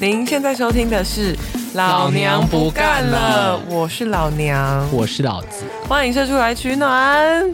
[0.00, 1.36] 您现在收听的是
[1.74, 5.66] 《老娘不干了我是老娘，我是老子。
[5.86, 7.52] 欢迎射出来取暖。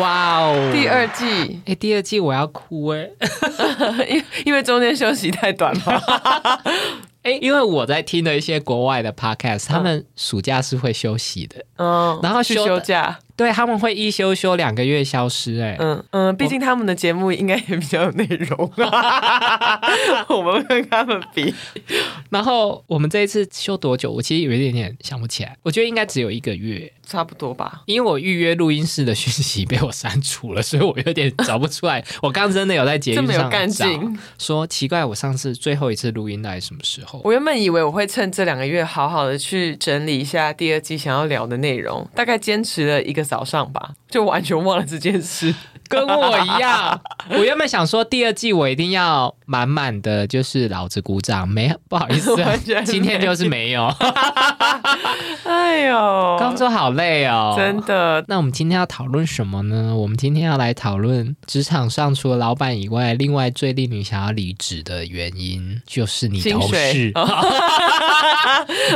[0.00, 3.08] 哇哦，第二季，哎，第二季我要哭哎，
[4.10, 6.60] 因因为中间休息太短了。
[7.22, 18.70] 哎，因为我在听的一些国外的 podcast，他们暑假是会休息的，嗯，然后去休休假，对他们会一休休两个月消失，哎，嗯嗯，毕竟他们的节目应该也比较有内容，
[20.28, 21.54] 我们跟他们比。
[22.28, 24.12] 然后我们这一次休多久？
[24.12, 27.80] 我其实有一点点想不起来，我觉得应该只有一个月，差不多吧。
[27.86, 32.04] 因为我预约录音室的讯息被我删除了，所以我有点找不出来。
[32.20, 37.22] 我刚真的有在节目上找，干劲，说奇怪，我上次最后一次录音大概什么时候？
[37.24, 45.54] 我原本以为我会趁这两个月好好的去整理一下第二季想要聊的内容，大概坚持了一个早上吧，就完全忘了这件事。
[45.88, 52.34] 跟我一样， 我原本想说第二季我一定要满满的就是老子鼓掌，没不好意思
[52.86, 53.92] 今天就是没有。
[55.44, 57.80] 哎呦，工作好累哦，真。
[57.82, 59.94] 的那我们今天要讨论什么呢？
[59.96, 67.12] 我们今天要来讨论职场上除了老板以外，另外最令你想要离职的原因，就是你同事。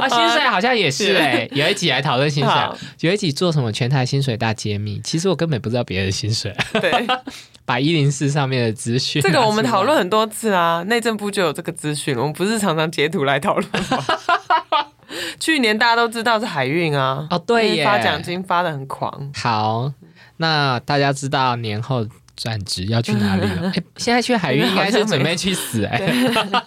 [0.00, 5.00] 啊，薪水好像也是哎、有一集来讨论薪水好，有一集做什么全台薪水大揭秘。
[5.02, 6.92] 其实我根本不知道别人的薪水，对，
[7.64, 14.04] 把一零四上面的资讯这个我们讨论很多次啊，内政部就有这个资讯，我们不是常常截图来讨论吗？
[15.40, 19.92] 去年大家都知道是海运啊，哦对耶发奖金发的很狂，好，
[20.38, 23.70] 那大家知道年后转职要去哪里了？
[23.76, 26.00] 诶现在去海运应该是准备去死哎、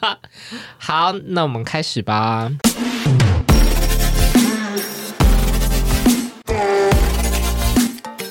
[0.77, 2.51] 好，那我们开始吧。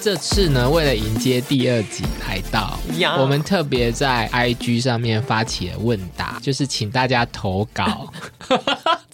[0.00, 8.12] 这次呢，为了迎接第二集来到，呀我们特别在 IG 上面发起了问答，就是请大家投稿。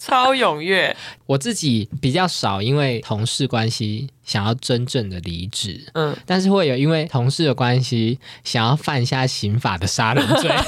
[0.05, 10.51] 超踊跃， 我自己比较少，因为同事关系想要真正的离职，嗯，但是会有因为同事的关系想要犯下刑法的杀人罪。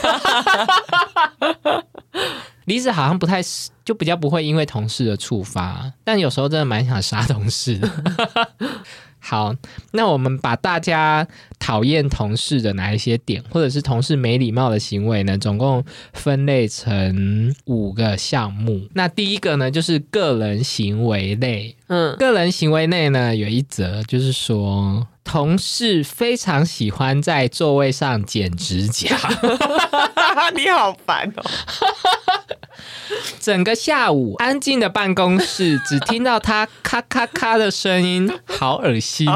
[2.65, 3.41] 离职好像不太，
[3.83, 7.87] 就比较不会因为同事的触发，但有时候真的蛮想杀同事的。
[9.27, 9.55] 好，
[9.91, 11.27] 那我们把大家
[11.57, 18.87] 讨厌同事的哪一些点，或者是同事没礼貌的行为呢，总共分类成五个项目。
[18.93, 21.75] 那第一个呢，就是个人行为类。
[21.87, 29.17] 嗯，个人行为类呢，有一则就是说，同事非常喜欢在座位上剪指甲，
[30.55, 31.43] 你好烦哦，
[33.41, 39.27] 整个下午安静的办公室只听到他咔咔咔的声音，好恶心。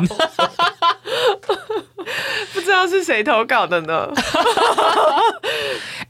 [2.53, 4.09] 不知道是谁投稿的呢？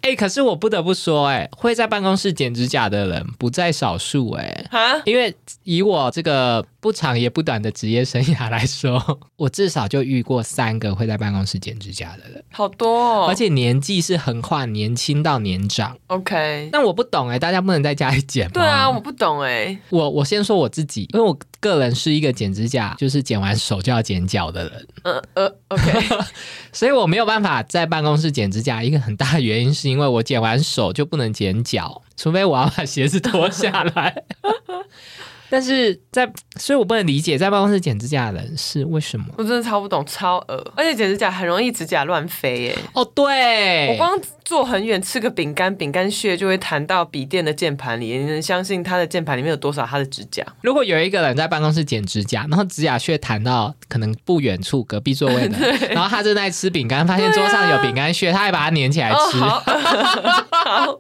[0.02, 4.66] 哎、可是我不得不说、哎，会在办公室剪指甲的人不在少数、哎。
[4.72, 15.96] 啊，因为以我这个不长也不短的职业生涯来说， 我至少就遇过三个会在办公室剪指甲的人，好多哦，而且年纪是横跨年轻到年长。
[16.08, 18.52] OK，但我不懂哎、大家不能在家里剪吗？
[18.54, 25.56] 对啊，我不懂哎，我我先说我自己，因为我个人是一个剪指甲就是剪完手就要剪脚的人，呃呃
[25.88, 26.26] ，OK，
[26.74, 28.84] 所以我没有办法在办公室剪指甲。
[28.84, 34.24] 一个很大的原因是因为我剪完手就不能剪脚，除非我要把鞋子脱下来。
[35.50, 39.26] 但是在，所以我不能理解在办公室剪指甲的人是为什么。
[39.38, 42.78] 我真的超不懂，超恶，而且剪指甲很容易指甲乱飞耶。
[42.94, 48.18] 哦，对，我光坐很远吃个饼干，饼干屑就会弹到笔电的键盘里。
[48.18, 50.44] 你能相信他的键盘里面有多少他的指甲？
[50.62, 55.58] 如果有一个人在办公室剪指甲，然后指甲屑弹到可能不远处隔壁座位的，
[55.90, 59.40] 然后他正在吃饼干，发现桌上有饼干屑，他还把它粘起来哦，吃。
[60.60, 61.00] 好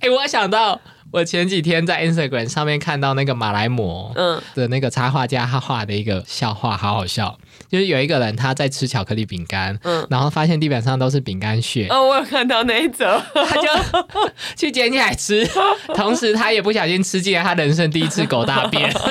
[0.00, 0.78] 哎、我想到
[1.12, 7.38] 我前几天在 Instagram 上面看到那个马来模嗯，的那个插画家他画的一个笑话，好好笑。
[7.72, 13.68] 就是有一个人他在吃巧克力饼干，嗯然后发现地板上都是饼干屑，哦，我有看到那一则，他就
[14.54, 15.48] 去捡起来吃，
[15.94, 18.92] 同时他也不小心吃进了他人生第一次狗大便。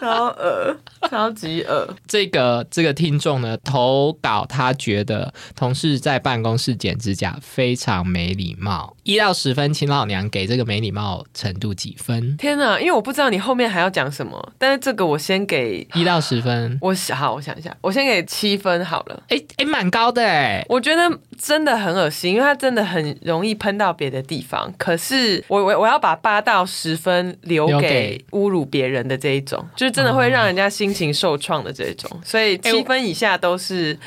[0.00, 0.76] 超恶，
[1.08, 1.88] 超级恶。
[2.06, 12.36] 这个这个听众呢投稿，他觉得同事在办公室剪指甲非常没礼貌，一到十分，请老娘给这个没礼貌程度几分？
[12.36, 19.22] 天哪，因为我不知道你后面还要讲什么，但是这个我先给，一到十分，我想好，我想一下，我先给七分好了。
[19.28, 20.64] 哎哎，蛮高的哎。
[20.68, 21.02] 我觉得
[21.36, 24.72] 真的很恶心，因为它真的很容易喷到别的地方。
[24.78, 32.08] 可是我我我要把八到十分留给侮辱别人的这一种，就是真的会让人家心情受创的这一种。
[32.24, 33.98] 所以七分以下都是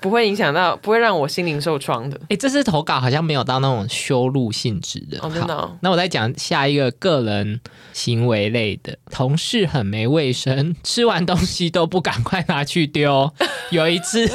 [0.00, 2.20] 不会影响到，不会让我心灵受创的。
[2.28, 5.18] 哎，这次投稿好像没有到那种修路性质的。
[5.20, 5.76] 哦，真的哦。
[5.80, 7.60] 那我再讲下一个个人
[7.92, 13.32] 行为类的，同事很没卫生，吃完东西都不赶快拿去丢。
[13.70, 14.28] 有一次，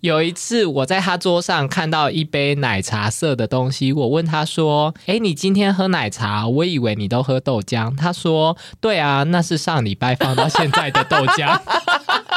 [0.00, 6.46] 有一次我在他桌上看到一杯奶茶色的东西，我问他说：“哎，你今天喝奶茶？
[6.46, 11.58] 我以为你都喝豆浆。”他说：“对啊，那是上礼拜放到现在的豆浆。”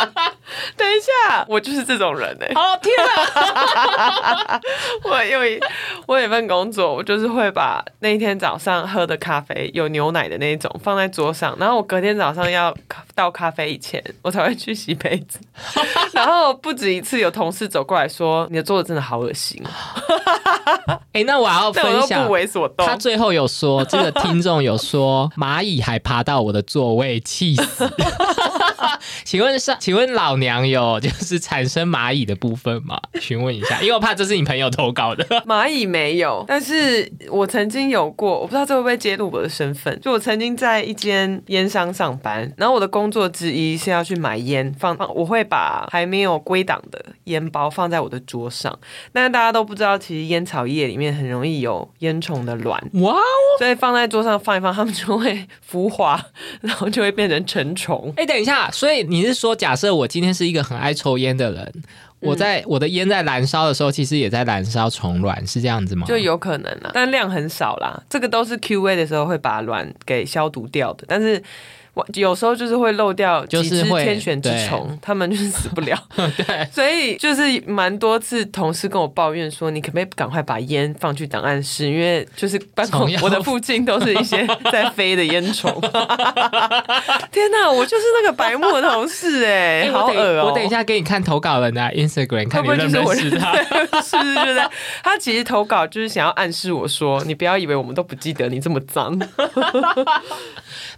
[0.77, 0.93] 等一
[1.27, 2.51] 下，我就是这种人哎！
[2.55, 2.93] 哦天
[3.95, 4.59] 啊！
[5.03, 5.59] 我有一
[6.05, 12.75] 我有一份工作，我就是会把那一天早上喝的咖啡有牛奶的那种放在桌上，然后我隔天早上要
[13.15, 15.39] 倒咖啡以前，我才会去洗杯子。
[16.13, 19.61] 然后不止一次有同事走过来说：“你的桌子真的好恶心。”
[21.13, 22.85] 哎，那我要分享，不为所动。
[22.85, 27.89] 他最后有说，这个听众有说，蚂蚁还爬到我的座位，气死。
[29.23, 32.99] 请问上，请问老娘有就是产生蚂蚁的部分吗？
[33.19, 35.23] 询问一下，因为我怕这是你朋友投稿的。
[35.45, 39.99] 蚂蚁没有，但是我曾经有过，我不知道这会不会揭露我的身份。
[40.01, 48.77] 就我曾经在一间烟商上班，然后我的工作之一是要去买烟放，我会把还没有归档的烟包放在我的桌上。
[49.13, 52.81] 但是大家都不知道，其实烟草叶里面很容易有烟虫的卵。
[52.93, 53.19] 哇哦！
[53.59, 56.19] 所以放在桌上放一放，它们就会孵化，
[56.61, 58.11] 然后就会变成成虫。
[58.17, 58.70] 哎，等一下。
[58.71, 61.73] 所以你是说，假设我今天是一个很爱抽烟的人，
[62.19, 66.07] 我在我的烟在燃烧的时候，其实也在燃烧虫卵，是这样子吗？
[66.07, 68.01] 就有可能啊，但量很少啦。
[68.09, 71.41] 这个都是 Q A 的时候会把卵给消毒掉的，但是。
[71.93, 75.97] 我有时候就是会漏掉几只天选之虫， 他们就是死不了。
[76.15, 81.89] 对，所以就是蛮多次同事跟我抱怨说，你可不可以赶快把烟放去档案室？
[81.89, 85.69] 因为就是办公我的附近都是一些 在飞的烟虫。
[87.29, 90.47] 天哪，我就是那个白目的同事哎，好恶哦！
[90.47, 93.53] 我等一下给你看投稿人的 Instagram，看你认不认识他？
[94.01, 94.69] 是不是就在
[95.03, 99.19] 他其实投稿就是想要暗示我说，你不要以为我们都不记得你这么脏。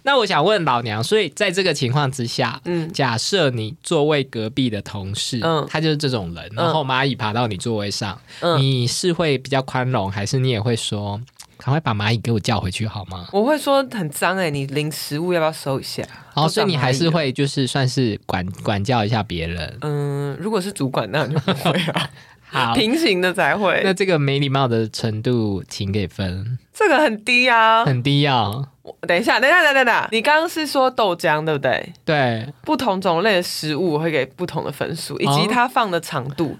[0.02, 11.20] 那我想问老娘，所以在这个情况之下，嗯，假设你座位隔壁的同事，嗯，他就是这种人，然后蚂蚁爬到你座位上，嗯，你是会比较宽容，还是你也会说，
[11.58, 13.26] 赶快把蚂蚁给我叫回去好吗？
[13.32, 16.04] 我会说很脏哎，你零食物要不要收一下？
[16.34, 19.78] 哦，所以你还是会就是算是管管教一下别人。
[19.80, 22.10] 嗯，如果是主管，那就不会啊。
[22.46, 23.80] 好，平行的才会。
[23.82, 26.56] 那这个没礼貌的程度，请给分。
[26.72, 28.68] 这个很低啊，很低啊。
[29.06, 31.92] 等一下，等一下，等等等，你刚刚是说豆浆对不对？
[32.04, 36.56] 对，不同种类的食物会给不同的分数，以及它放的长度。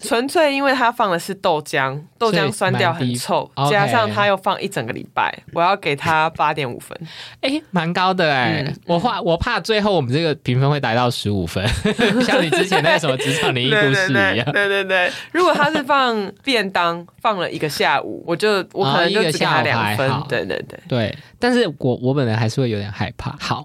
[0.00, 6.98] 纯粹因为它放的是豆浆，豆浆酸掉很臭，加上它又放一整个礼拜， 我要给它八点五分。
[7.42, 11.66] 哎，蛮高的哎，我怕我怕最后我们这个评分会达到十五分，
[12.24, 14.52] 像你之前那个什么职场灵异故事一样。
[14.52, 20.10] 对对对，如果他是放便当放了一个下午，我就我可能就只给他两分。
[20.28, 23.36] 对对对对，但是我我本人还是会有点害怕。
[23.38, 23.64] 好，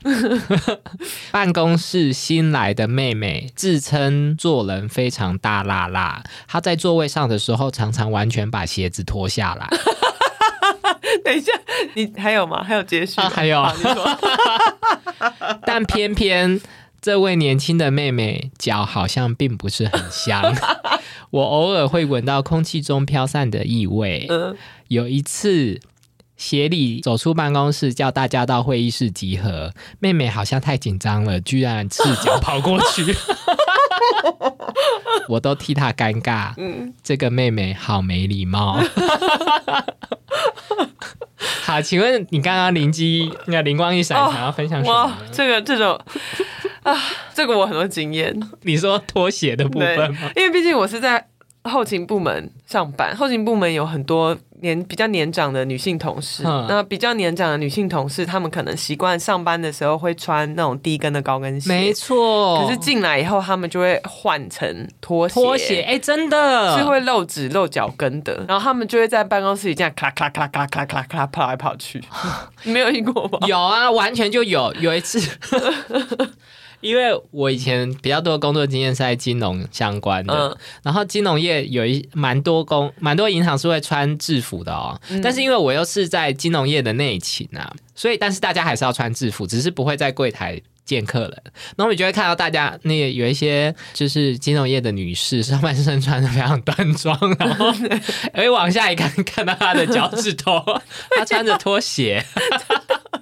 [1.32, 6.22] 办公室新来的妹妹自称做人非常大辣辣。
[6.48, 9.68] 他在座位上的时候，常常完全把鞋子脱下来。
[11.24, 11.52] 等一下，
[11.94, 12.64] 你还有吗？
[12.64, 13.20] 还有接续？
[13.22, 13.66] 还有。
[15.66, 16.60] 但偏偏
[17.02, 20.42] 这位年轻的妹妹脚好像并不是很香，
[21.32, 24.28] 我偶尔会闻到空气中飘散的异味。
[24.88, 25.80] 有一次，
[26.38, 33.16] 协理走出办公室，叫大家到会议室集合，妹妹好像太紧张了，居然赤脚跑过去。
[35.30, 36.54] 我都替她尴尬。
[36.58, 38.80] 嗯，这个妹妹好没礼貌。
[41.64, 45.12] 好，请问你刚刚灵机那灵光一闪，想要分享什么？
[45.32, 46.00] 这个这种
[46.84, 46.96] 啊，
[47.34, 48.40] 这个我很多经验。
[48.62, 50.32] 你说拖鞋的部分吗？
[50.36, 51.28] 因为毕竟我是在
[51.70, 54.38] 后勤部门上班，后勤部门有很多。
[54.62, 62.62] 年比较年长的女性同事，那比较年长的女性同事，她们可能习惯上班的时候会穿那种低跟的高跟鞋，没错。
[62.62, 68.44] 可是进来以后，她们就会换成拖鞋，拖鞋，哎，真的是会露趾露脚跟的。
[68.48, 72.02] 然后她们就会在办公室里这样咔咔咔咔咔咔咔跑来跑去，
[72.64, 73.38] 没有听过吗？
[73.46, 74.74] 有啊，完全就有。
[74.80, 75.20] 有一次。
[76.86, 91.44] 因为我以前比较多工作经验是在金融相关的，然后金融业有一蛮多工蛮多银行是会穿制服的哦，但是因为我又是在金融业的内勤啊，所以但是大家还是要穿制服，只是不会在柜台见客人。
[91.76, 97.74] 那我们就会看到大家那个有一些就是金融业的女士上半身穿的非常端庄，然后
[98.34, 100.64] 哎往下一看看到她的脚趾头，
[101.18, 102.24] 她穿着拖鞋。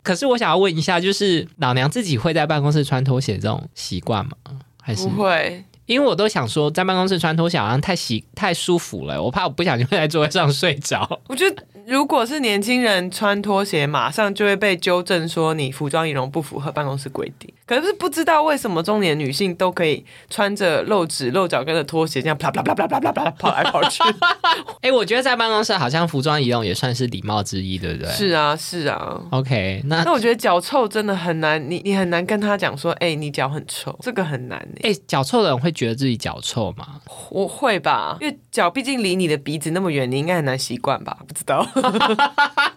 [0.03, 4.34] 可是我想要问一下，就是老娘自己会在办公室穿拖鞋这种习惯吗？
[4.82, 5.63] 还是不会？
[5.86, 11.22] 因为我都想说，在办公室穿拖鞋好像太洗太舒服了，我怕我不小心会在座位上睡着。
[11.27, 17.54] 我觉得如果是年轻人穿拖鞋，马上就会被纠正说你服装仪容不符合办公室规定。
[17.80, 24.03] 可是不知道为什么中年女性都可以穿着露趾露脚跟的拖鞋，这样啪啪啪啪啪啪啪跑来跑去。
[24.82, 28.12] 哎、我觉得在办公室好像服装仪容也算是礼貌之一，对不对？
[28.12, 29.20] 是啊，是啊。
[29.32, 37.01] OK，那那我觉得脚臭真的很难，你你很难跟他讲说，哎、你脚很臭，这个很难呢、哎，脚、臭的人会觉得自己脚臭吗？
[37.32, 41.18] 我会吧，因为脚毕竟离你的鼻子那么远，你应该很难习惯吧？
[41.27, 41.68] 不知道。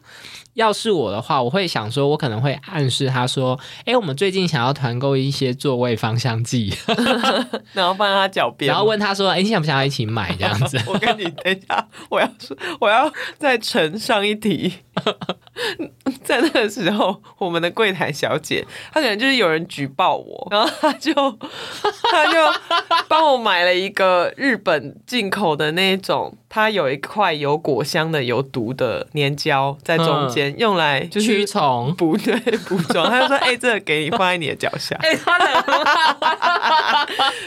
[0.57, 6.75] 要是我的话，我会想说，我可能会暗示他说：“哎、我们最近想要团购一些座位芳香剂，
[7.75, 10.81] 然后放在他脚边，然后问他说：‘哎、你想不想要一起买？’这样子。
[10.89, 14.73] 我跟你等一下，我要说，我要再呈上一题。
[16.25, 21.13] 在那个时候，我们的柜台小姐，她可能就是有人举报我，然后她就
[22.11, 22.39] 她就
[23.07, 31.95] 帮我买了一个日本进口的那一种，它有一块有果香的有毒的粘胶在中间，用来就驱是虫。
[31.97, 32.35] 不对
[32.69, 33.09] 补妆。
[33.11, 34.97] 他就说：“哎、这个给你放在你的脚下。
[35.03, 35.47] ”哎、他的，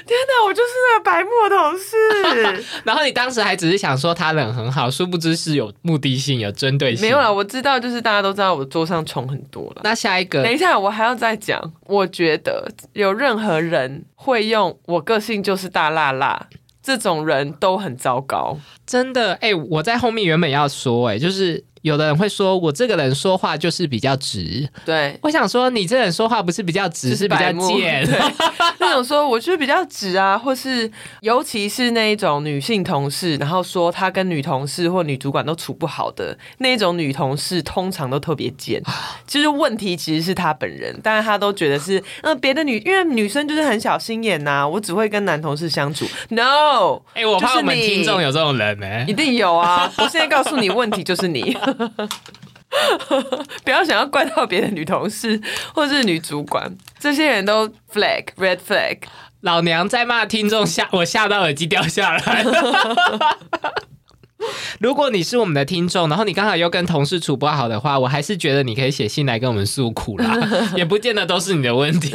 [0.05, 2.65] 天哪，我就是那个白目同事。
[2.83, 7.01] 然后你当时还只是想说他人很好，殊不知是有目的性、有针对性。
[7.01, 9.81] 没有了，我知道，就是大家都知道我桌上虫很多了。
[9.83, 11.59] 那下一个等一下，我还要再讲。
[11.85, 16.47] 我觉得有任何人会用“我个性就是大辣辣”
[16.81, 18.57] 这种人都很糟糕。
[18.85, 28.05] 真的，哎、我在后面原本要说、哎，就是有的人会说我这个人说话就是比较直，对，我想说你这人说话不是比较直，是比较贱。
[28.05, 28.19] 对，
[28.79, 30.89] 那种说我就是比较直啊，或是
[31.21, 38.81] 尤其是那一种女性同事，然后说她跟女同事或女主管都处不好的那一种女同事，通常都特别贱。
[39.25, 46.05] 就是问题其实是她本人，但是她都觉得是嗯别的女，因为女生就是很小心眼呐、我只会跟男同事相处。
[46.29, 49.91] No，哎、我怕我们听众有这种人呢、一定有啊！
[49.97, 51.57] 我现在告诉你，问题就是你。
[53.63, 55.41] 不要想要怪到别的女同事
[55.73, 58.99] 或是女主管，这些人都 flag red flag。
[59.41, 62.43] 老娘在骂听众吓我吓到耳机掉下来。
[64.79, 70.37] 如果你是我们的听众，然后你刚好又跟同事处不好的话，我还是觉得你可以写信来跟我们诉苦啦，
[70.75, 72.11] 也不见得都是你的问题。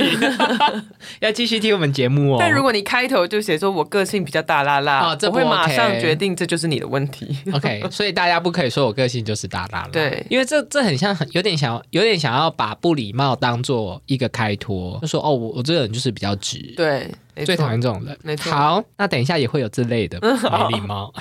[1.20, 2.36] 要继续听我们节目哦。
[2.40, 7.36] 但如果你开头就写说我个性比较大啦啦，哦这不我会马上决定这就是你的问题。
[7.52, 17.14] OK，所以大家不可以说我个性就是大大了，对因为这这很像，有点想要，有点想要把不礼貌当做一个开脱，就说哦，我我这个人就是比较直，对，没
[17.44, 18.16] 最讨厌这种人。
[18.22, 21.12] 没错好，那等一下也会有这类的没礼貌。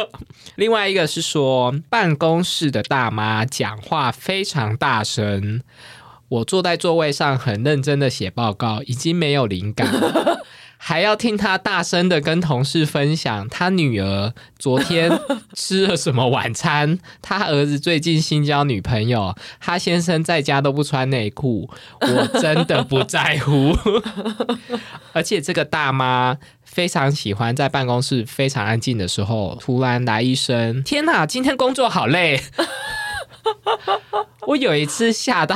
[0.56, 5.62] 另外一个是说，办公室的大妈讲话非常大声。
[6.28, 10.39] 我坐在座位上很认真的写报告，已经没有灵感了。
[10.82, 15.10] 还要听他大声的跟同事分享他女儿昨天
[15.54, 21.68] 吃了什么晚餐，他儿子最近新交女朋友，他先生在家都不穿内裤，
[22.00, 23.76] 我真的不在乎。
[25.12, 32.40] 而且这个大妈非常喜欢在办公室非常安静的时候，突然来一声：“天哪，今天工作好累！”
[34.48, 35.54] 我有一次吓到，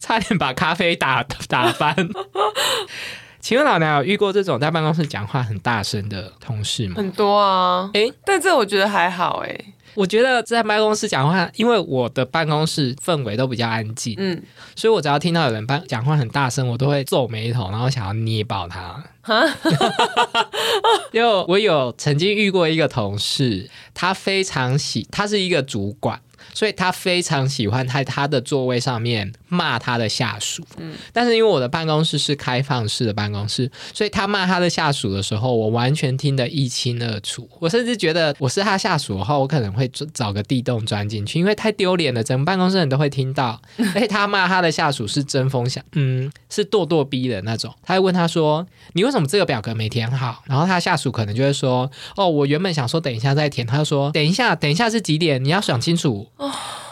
[0.00, 1.94] 差点把咖啡打打翻。
[3.40, 6.94] 请问老娘有遇过这种在办公室讲话很大声的同事吗？
[6.96, 7.90] 很多啊。
[7.94, 9.58] 诶但这我觉得还好哎。
[9.94, 14.40] 我觉得在办公室讲话，因为我的办公室氛围都比较安静，嗯，
[14.76, 19.02] 所以我只要听到有人办讲话很大声，我都会皱眉头，然后想要捏爆他。
[19.22, 19.44] 哈
[21.10, 26.20] 因为我有曾经遇过一个同事，他非常喜，他是一个主管。
[26.52, 37.48] 所以他非常喜欢在他的座位上面骂他的下属，嗯，但是因为我的办公室是开放式的办公室，所以他骂他的下属的时候，我完全听得一清二楚。
[37.58, 43.60] 我甚至觉得我是他下属的话，我可能会找个地洞钻进去，因为太丢脸了，整个办公室人都会听到。
[43.94, 47.72] 而且他骂他的下属是针锋相，嗯，是咄咄逼人那种。
[47.82, 55.42] 他会问他说：“你为什么这个表格没填好？”然后他下属可能就会说：“哦，我原本想说等一下再填。”他就说：“等一下，等一下是几点？
[55.42, 56.28] 你要想清楚。”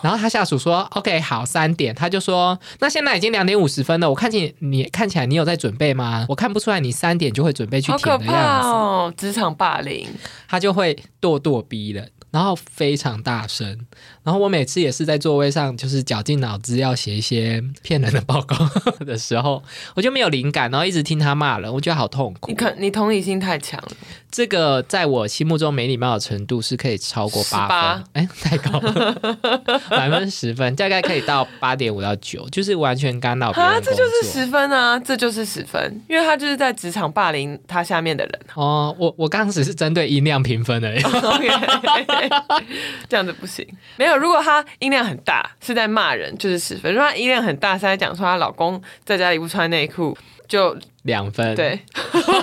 [0.01, 6.25] 然后他下属说：“OK，好，三点。”他就说：“那现在已经两点五十分了，我看见你看起来你有在准备吗？
[6.29, 8.69] 我看不出来你三点就会准备去好可怕填的样子。
[8.69, 9.15] 哦！
[9.17, 10.09] 职场霸凌，
[10.49, 13.87] 他就会咄咄逼人，然后非常大声。
[14.29, 18.55] 然后我每次也是在座位上，就是绞尽脑汁要写一些骗人的报告
[19.07, 19.63] 的时候，
[19.95, 22.55] 我就没有灵感，然后一直听他骂人，我觉得好痛苦你。
[22.55, 23.89] 可你同理心太强了。
[24.31, 29.15] 这个在我心目中没礼貌的程度是可以超过八分，哎，太高了，
[29.89, 38.41] 百分之十分，大概可以到八点五到九，就是完全干扰别人啊，这就是十分啊，这就是十分，因为他就是在职场霸凌他下面的人。
[38.55, 41.01] 哦，我我刚只是针对音量评分而已，
[43.09, 43.67] 这样子不行。
[43.97, 50.17] 没有，如果她音量很大，是在骂人，就是十分；如果她音量很大，是在讲说她老公在家里不穿内裤。
[50.49, 51.79] 就两分，对。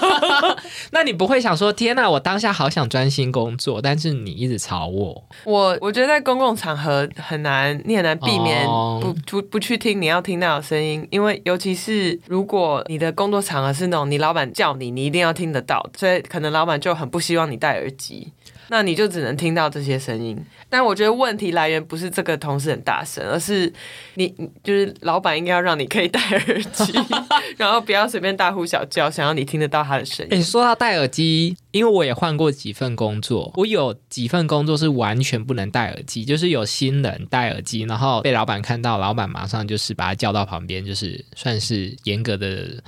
[0.91, 5.27] 那你不会想说，天哪，我当下好想专心工作，但是你一直吵我。
[5.43, 8.63] 我我觉得在公共场合很难，你很难避免
[9.01, 18.31] 不不不去听你要听到的声音，因为尤其是如果你的工作场合是那种你老板叫你，你一定要听得到，所以可能老板就很不希望你戴耳机。
[18.69, 20.37] 那你就只能听到这些声音，
[20.69, 23.71] 但我觉得问题来源不是这个同事很大声，而是
[24.15, 24.27] 你
[24.63, 26.93] 就是老板应该要让你可以戴耳机，
[27.57, 30.39] 然后不要随便大呼小叫，想要你听得到他的声音。
[30.39, 42.81] 你说到戴耳机，因为我也换过几份工作，我有几份工作是完全不能戴耳机，就是有新人戴耳机，然后被老板看到，老板马上就是把他叫到旁边，就是算是严格的。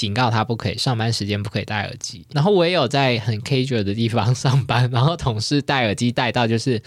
[0.00, 6.82] 警告他不可以上班时间不可以戴耳机，然后我也有在很 casual 的地方 上班，然后同事戴耳机戴到就是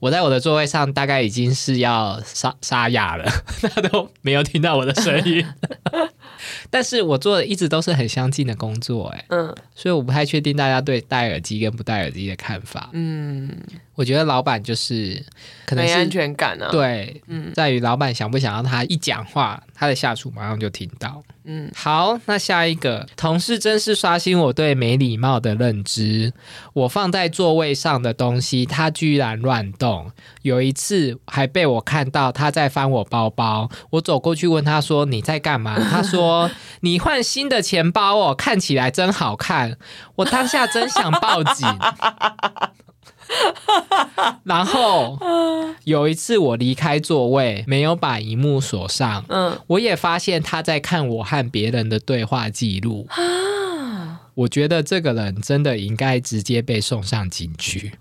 [0.00, 3.30] 我在我的座位上大概已经是要沙沙哑了，
[3.60, 5.46] 他都没有听到我的声音。
[6.70, 12.88] 但是我做的一直都是很相近的工作，哎，嗯，所以我不太确定大家对戴耳机跟不戴耳机的看法。
[12.92, 13.54] 嗯，
[13.94, 15.22] 我觉得老板就是
[15.66, 21.22] 可能没安全感啊，对，嗯，在于老板想不想让他一讲话，他的下属马上就听到。
[21.46, 26.32] 嗯，好，那下一个同事真是刷新我对没礼貌的认知。
[26.72, 30.10] 我放在座位上的东西，他居然乱动。
[30.40, 39.76] 有一次还被我看到他在翻我包包，我走过去问他说：“你在干嘛？”他说：“你换新的钱包哦，看起来真好看。”
[40.16, 41.68] 我当下真想报警。
[44.44, 45.18] 然后
[45.84, 54.20] 有一次我离开座位，没有把荧幕锁上，嗯，我也发现他在看我和别人的对话记录啊。
[54.34, 57.92] 我觉得这个人真的应该直接被送上警局，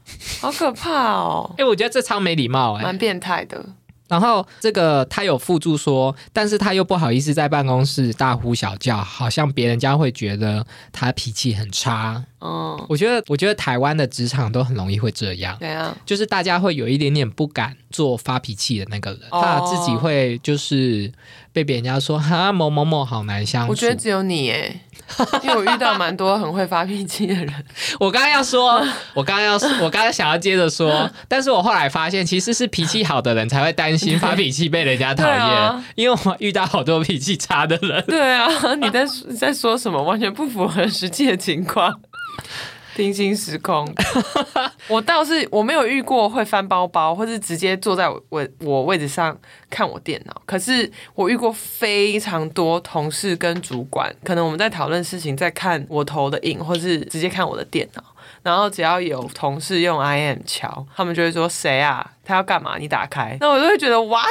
[0.41, 1.53] 好可怕哦！
[1.59, 3.63] 哎，我觉得这超没礼貌，哎，蛮变态的。
[4.07, 12.23] 然后这个他有附注说，但是他又不好意思在办公室大呼小叫，好像别人家会觉得他脾气很差。
[12.43, 15.55] 哦，我觉得，我觉得台湾的职场都很容易会这样。
[15.61, 21.09] 对啊，就是大家会有一点点不敢做发脾气的那个人，怕自己会就是
[21.53, 23.71] 被别人家说哈某某某好难相处。
[23.71, 24.77] 我觉得只有你哎，
[25.41, 27.65] 因为我遇到蛮多很会发脾气的人。
[27.97, 38.03] 我刚刚要说，我刚刚要，我刚刚想要接着说， 但是我后来发现，其实是脾气好的人才会担心发脾气被人家讨厌，因为我遇到好多脾气差的人。
[38.05, 39.05] 对啊，你在
[39.39, 40.03] 在说什么？
[40.03, 42.01] 完全不符合实际的情况。
[42.95, 43.91] 平行时空，
[44.87, 49.35] 我倒是我没有遇过会翻包包，或是直接坐在我我位置上
[49.67, 50.41] 看我电脑。
[50.45, 58.03] 可是我遇过非常多同事跟主管，可能我们在讨论事情，在看我投的影，或是直接看我的电脑。
[58.43, 62.11] 然后只要有同事用 IM 敲，他们就会说谁啊？
[62.23, 62.77] 他要干嘛？
[62.77, 64.23] 你打开，那我就会觉得 What？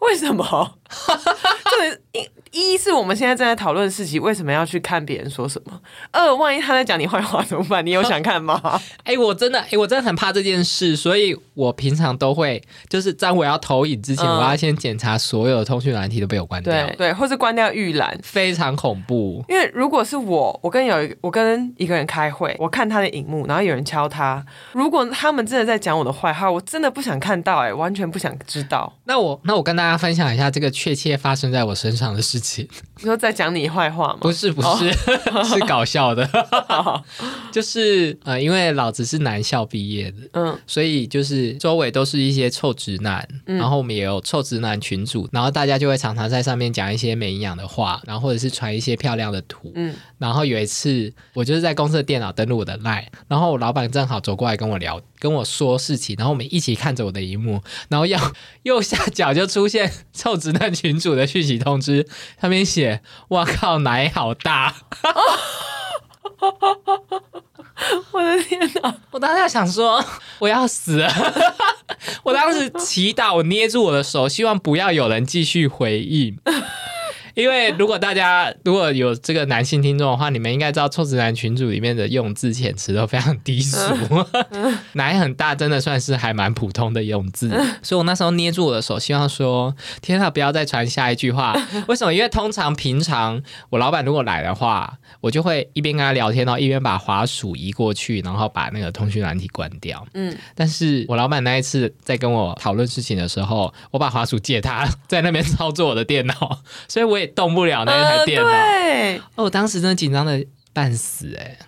[0.00, 0.78] 为什么？
[1.70, 5.80] 这一一是我们现在正在讨论事情，为什么要去看别人说什么？
[6.12, 7.84] 二，万一他在讲你坏话怎么办？
[7.84, 8.80] 你有想看吗？
[9.02, 19.44] 哎，我真的，哎，我真的很怕这件事，所以我平常都会，就是在我要投影之前，我要先检查所有的通讯软体都被我关掉，对对，或是关掉预览，非常恐怖。
[19.48, 28.92] 因为如果是我，我跟有一我跟一个人开会，我看他的荧幕，然后有人敲他，如果他们真的在讲我的坏话，我真的不想看到，哎，完全不想知道。
[29.04, 32.68] 那我那我跟大家分享一下这个确切发生在我身上的事情。
[32.98, 34.18] 你说在讲你坏话吗？
[34.20, 34.92] 不是不是，
[35.44, 36.28] 是搞笑的。
[37.50, 55.00] 就是呃，因为老子是男校毕业的，嗯，所以就是周围都是一些臭直男，然后我们也有臭直男群组，然后大家就会常常在上面讲一些没营养的话，然后或者是传一些漂亮的图，嗯，然后有一次我就是在公司的电脑登录我的 line，然后我老板正好走过来跟我聊。
[55.18, 58.18] 跟我说事情，然后我们一起看着我的荧幕，然后右
[58.62, 62.06] 右下角就出现臭直男群主的讯息通知，
[62.40, 64.74] 上面写：“我靠，奶好大！”
[68.12, 68.94] 我的天哪！
[69.10, 70.04] 我当时想说
[70.38, 71.12] 我要死了，
[72.24, 76.38] 我当时祈祷，我捏住我的手，希望不要有人继续回应。
[77.36, 83.78] 因为如果大家如果有这个男性听众的话，你们应该知道臭直男群组里面的用字遣词都非常低俗，
[84.94, 87.50] 奶很大真的算是还蛮普通的用字，
[87.82, 91.54] 所以我那时候捏住我的手，希望说天啊，不要再传下一句话。
[91.86, 92.14] 为什么？
[92.14, 100.02] 因为通常平常我老板如果来的话，我就会一边跟他聊天，然后一边把滑鼠移过去，然后把那个通讯软体关掉。
[100.14, 108.48] 嗯，但是我老板那一次在跟我讨论事情的时候，我把滑鼠借他， 在那边操作我的电脑，所以我也动不了那一台电脑。
[108.48, 111.58] 呃对，哦，我当时真的紧张的半死哎、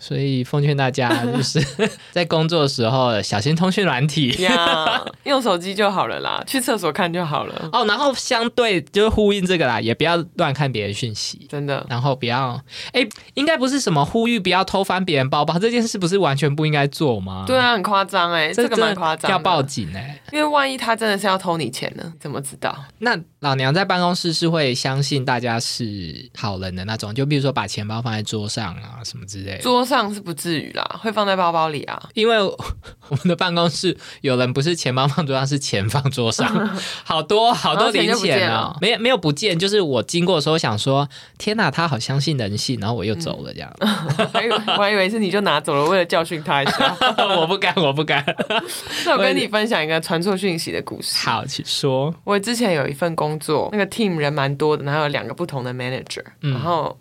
[0.00, 1.60] 所以奉劝大家， 就是
[2.12, 4.28] 在工作的时候小心通讯软体。
[4.42, 11.84] 呀，用手机就好了啦，去厕所看就好了，哦，然后相对就是呼应这个啦，也不要乱看别人讯息，真的。
[11.88, 12.60] 然后不要，
[12.92, 17.44] 哎，应该不是什么呼吁不要偷翻别人包包这件事，不是完全不应该做吗？
[17.46, 22.76] 对啊，很夸张哎，这个蛮夸张，要报警哎、因为万一他真的是要偷你钱呢，怎么知道？
[22.98, 29.58] 那老娘在办公室是会相信大家是好人的那种，就比如说把钱包放在桌上啊什么之类的。
[29.58, 32.00] 桌上是不至于啦，会放在包包里啊。
[32.14, 32.36] 因为
[33.08, 36.46] 我们的办公室有人不是钱包放桌上，是钱放桌上，
[37.02, 46.94] 好多好多零钱就不见钱哦，没有没有不见，就是我经过的时候想说，天哪，他好相信人性，然后我又走了这样， 我还以为是你就拿走了，为了教训他一下。
[47.38, 48.22] 我不敢，我不敢。
[49.06, 51.26] 那我跟你分享一个传错讯息的故事。
[51.26, 52.14] 好，请说。
[52.24, 56.98] 我之前有一份工作，那个 team 人蛮多的，然后有两个不同的 manager，、然后。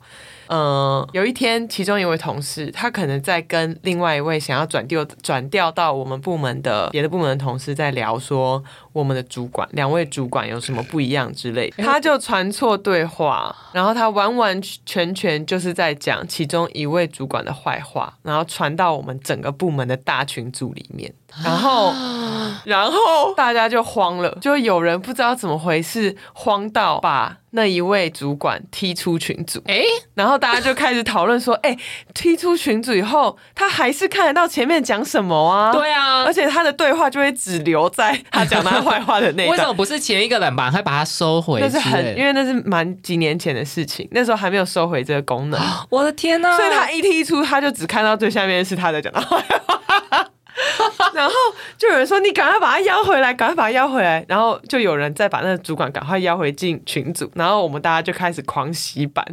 [0.49, 21.93] 嗯，有一天，其中一位同事，他可能在跟另外一位想要转调转调到我们部门的别的部门的同事在聊，说我们的主管两位主管有什么不一样之类的，他就传错对话，然后他完完全全就是在讲其中一位主管的坏话，然后传到我们整个部门的大群组里面，然后
[22.65, 29.61] 然后大家就慌了，就有人不知道怎么回事，慌到把那一位主管踢出群组。
[29.67, 29.81] 哎，
[30.15, 31.77] 然后大家就开始讨论说， 哎、
[32.13, 35.71] 踢出群组以后，他还是看得到前面讲什么啊？
[35.71, 39.49] 对啊而，且他的对话就会只留在他讲他坏话的那一段。
[39.49, 41.69] 为什么不是前一个人把会把它收回那？
[41.69, 45.59] 是很，因为那是蛮几年前的事情，那时候还没有收回这个功能，
[45.89, 46.55] 我的天呐！
[46.57, 50.26] 所以他一踢出，他就只看到最下面是他在讲他坏话。
[51.13, 51.33] 然后
[51.77, 59.23] 就有人说：“你赶快把他邀回来，赶快把他邀回来。”然后就有人再把那个主管赶快邀回进群组，然后我们大家就开始狂洗版，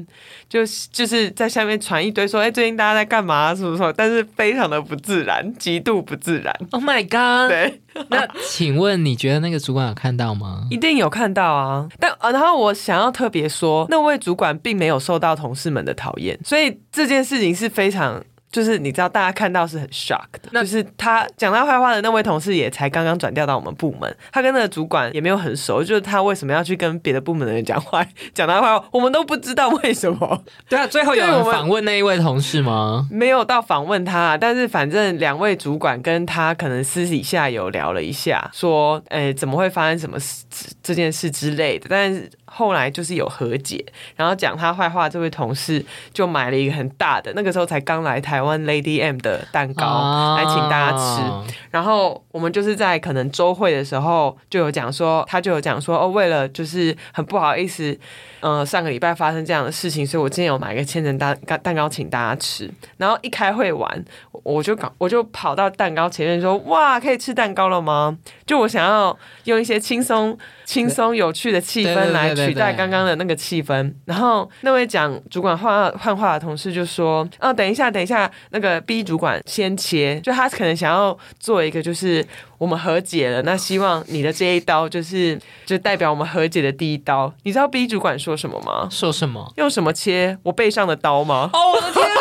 [0.48, 3.54] 就是就是在下面传一堆说：“哎，最近大家在干嘛？
[3.54, 6.54] 什么什么？”但是非常的不自然，极度不自然。
[6.72, 7.50] ，Oh my God！
[7.50, 10.66] 对，那请问你觉得那个主管有看到吗？
[10.70, 11.88] 一定有看到啊。
[11.98, 18.22] 但呃，然后我想要特别说，那位主管并没有受到同事们的讨厌，所以这件事情是非常。
[18.54, 20.48] 就是你知道，大家看到是很 shock 的。
[20.52, 25.82] 那就是他讲他坏话的那位同事也才刚刚转调到我们部门，他跟那个主管也没有很熟。
[25.82, 30.44] 就是他为什么要去跟别的部门的人讲坏，讲他坏话，我们都不知道为什么。
[30.70, 33.08] 对啊，最后有人访问那一位同事吗？
[33.10, 40.44] 没有到访问他，但是反正两位主管跟他可能私底下有聊了一下，说，诶、怎么会发生什么事
[40.80, 41.86] 这件事之类的。
[41.90, 51.52] 但是后来就是有和解，然后讲他坏话，这位同事就买了一个很大的，那个时候才刚来台湾 Lady M 的蛋糕、哦来请大家吃。
[51.70, 57.98] 然后我们就是在可能周会的时候就有讲说，他就有讲说，哦，为了就是很不好意思，
[58.40, 62.70] 呃，上个礼拜发生这样的事情，所以我今天有买一个千层蛋蛋蛋糕请大家吃。
[62.96, 64.04] 然后一开会完，
[64.42, 68.16] 我就搞我就跑到蛋糕前面说，哇，可以吃蛋糕了吗？
[68.46, 73.92] 就我想要用一些轻松、轻松、有趣的气氛来取代对刚刚的那个气氛。
[74.04, 82.24] 然后那位讲主管换换话的同事就说：“哦，等一下，等一下，那个 B 主管先切，就他可能想要做一个，就是
[82.58, 87.32] 我们和解了，那希望你的这一刀就是就代表我们和解的第一刀。
[87.42, 88.88] 你知道 B 主管说什么吗？
[88.90, 89.52] 说什么？
[89.56, 91.50] 用什么切我背上的刀吗？
[91.52, 92.16] 哦，我的天啊！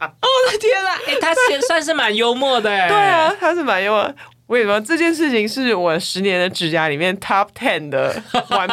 [0.00, 0.94] 哦，我的天啊！
[1.06, 2.88] 哎、他也算是蛮幽默的哎。
[2.88, 4.14] 对啊，他是蛮幽默。
[4.48, 8.68] 为什么这件事情是我十年的指甲里面 top ten 的完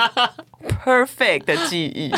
[0.83, 2.11] perfect 的记忆？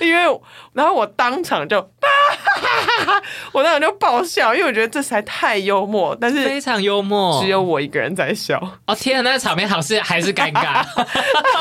[0.04, 0.40] 因为
[0.72, 1.76] 然后我当场就，
[3.52, 7.40] 我当场就爆笑，因为我觉得这实在太幽默，但是非常幽默。
[7.42, 8.58] 只有我一个人在笑。
[8.86, 10.82] 哦天啊，那个场面好是还是尴尬。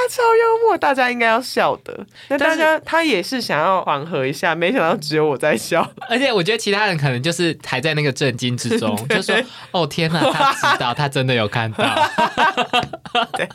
[0.00, 2.06] 他超幽默，大家应该要笑的。
[2.28, 5.86] 那大家他也是想要缓和一下，没想到只有我在笑。
[6.08, 9.36] 而且我觉得其他人可能就是还在那个震惊之中， 就说
[9.72, 11.84] ：“哦天哪，他知道，他真的有看到。
[13.36, 13.46] 对，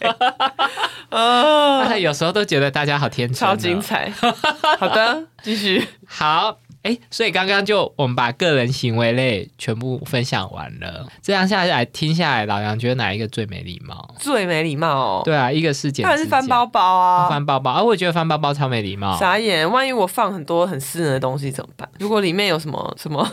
[1.10, 4.12] 他 有时候都觉得大家好天真、哦，超精彩。
[4.80, 5.88] 好的，继续。
[6.08, 14.14] 好，哎，所以刚刚就我们把个人行为类全部分享完了，这样下来听下来，老杨觉得哪一个最没礼貌？
[14.20, 15.22] 最没礼貌哦。
[15.26, 19.18] 对啊，一个是剪当然是翻包包啊，翻包包，啊，我觉得翻包包超没礼貌。
[19.18, 19.68] 傻眼！
[19.68, 21.90] 万一我放很多很私人的东西怎么办？
[21.98, 23.28] 如果里面有什么什么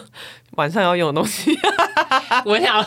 [0.56, 1.50] 晚上要用的东西，
[2.44, 2.84] 我想，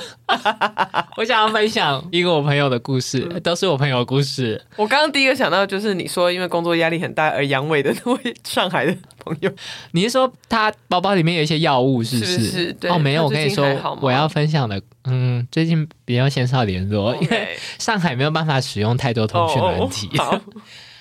[1.17, 4.61] 我想要分享一个我朋友的故事，都是我朋友的故事。
[4.75, 9.51] 我刚刚第一个想到就是你说因为工作压力很大而阳痿的那位上海的朋友，
[9.91, 12.37] 你是说他包包里面有一些药物，是不是？
[12.37, 13.65] 不是对哦，没有，我跟你说
[14.01, 20.09] 我要分享的，嗯，最近比较鲜少联络，因为上海没有办法使用太多通讯软体。
[20.19, 20.41] 哦好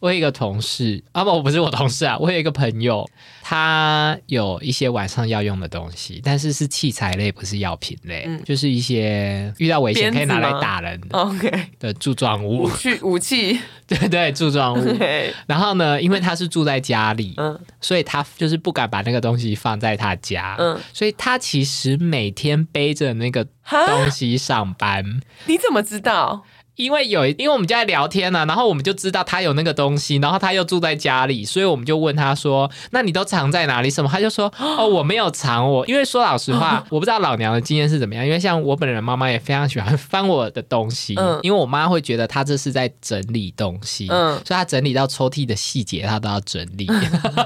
[0.04, 3.08] 我有一个同事啊，不，我不是我同事啊，我有一个朋友，
[3.42, 14.98] 他有一些晚上要用的东西，但是是器材类，不是药品类，嗯就是一些遇到危险可以拿来打人的 OK，的柱状物武，器武器，对对，柱状物。
[14.98, 25.02] 对，然后呢，因为他是住在家里，嗯所以他就是不敢把那个东西放在他家，嗯，所以他其实每天背着那个哈，东西上班。
[25.46, 26.44] 你怎么知道？
[26.76, 34.10] 因为有，因为我们就在聊天呢、然后我们就知道他有那个东西，然后他又住在家里，所以我们就问他说：“那你都藏在哪里？”什么？
[34.10, 38.24] 他就说：“哦，我没有藏我。”因为说老实话，我不知道老娘的经验是怎么样。
[38.24, 46.88] 因为像我本人妈妈也非常喜欢翻我的东西，嗯因为我妈会觉得她这是在整理东西，嗯所以她整理到抽屉的细节，她都要整理。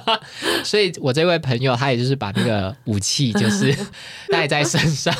[0.64, 3.77] 所以我这位朋友，他也就是把那个武器就是
[4.31, 5.14] 带在身上。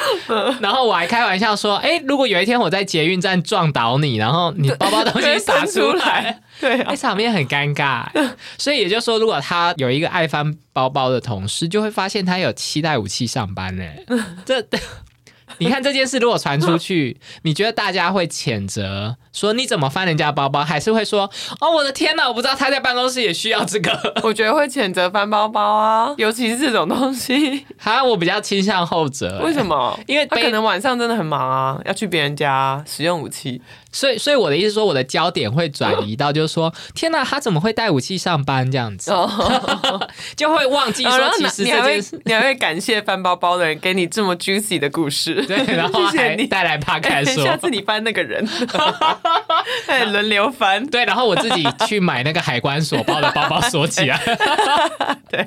[0.60, 8.06] 然后我还开玩笑说：“哎、如果有一天我在捷运站撞倒你，然后你包包东西洒出来，，对哎、啊，场面很尴尬。
[8.58, 14.04] 所以也就是说，如果他有一个爱翻包包的同事，就会发现他有期待武器上班嘞。
[14.44, 14.64] 这。
[15.58, 23.92] 你看这件事如果传出去，你觉得大家会谴责说你怎么翻人家包包，还是会说哦我的天哪，我不知道他在办公室也需要这个？
[24.22, 27.64] 我觉得会谴责翻包包啊， 尤其是这种东西。
[27.78, 29.98] 哈，我比较倾向后者、为什么？
[30.06, 33.60] 因为他可能晚上真的很忙啊，要去别人家使用武器。
[33.94, 39.28] 所以，所以我的意思是说，我的焦点会转移到，就是说，天哪，他怎么会带武器上班这样子，哦，
[40.34, 42.20] 就会忘记说其实这件事。
[42.24, 45.44] 你还会感谢翻包包的人给你这么 juicy 的故事。
[45.46, 46.02] 对，然后。
[46.12, 48.46] 还带来 p 哎 o 说，下次你翻那个人，
[49.86, 50.84] 哎，轮流翻。
[50.90, 54.20] 对，然后我自己去买那个海关锁，把我的包包锁起来。
[55.30, 55.46] 对，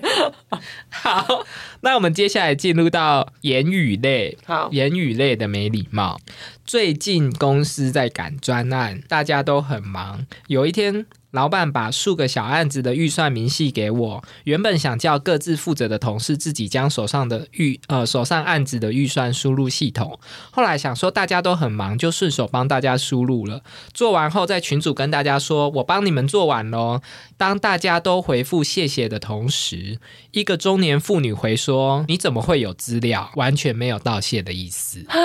[0.89, 1.43] 好，
[1.81, 6.19] 那我们接下来进入到言语类，好，言语类的没礼貌。
[6.65, 10.25] 最近公司在赶专案，大家都很忙。
[10.47, 11.05] 有一天，
[11.35, 20.17] 老板把数个小案子的预算明细给我，原本想叫各自负责的同事自己将手上的预呃手上案子的预算输入系统。
[20.49, 23.61] 后来想说大家都很忙，就顺手帮大家输入了。
[23.93, 27.01] 做完后，在群组跟大家说：“我帮你们做完喽。”
[27.37, 29.99] 当大家都回复谢谢的同时，
[30.31, 33.29] 一个中年妇女回说：“你怎么会有资料？
[33.35, 35.15] 完全没有道谢的意思啊。”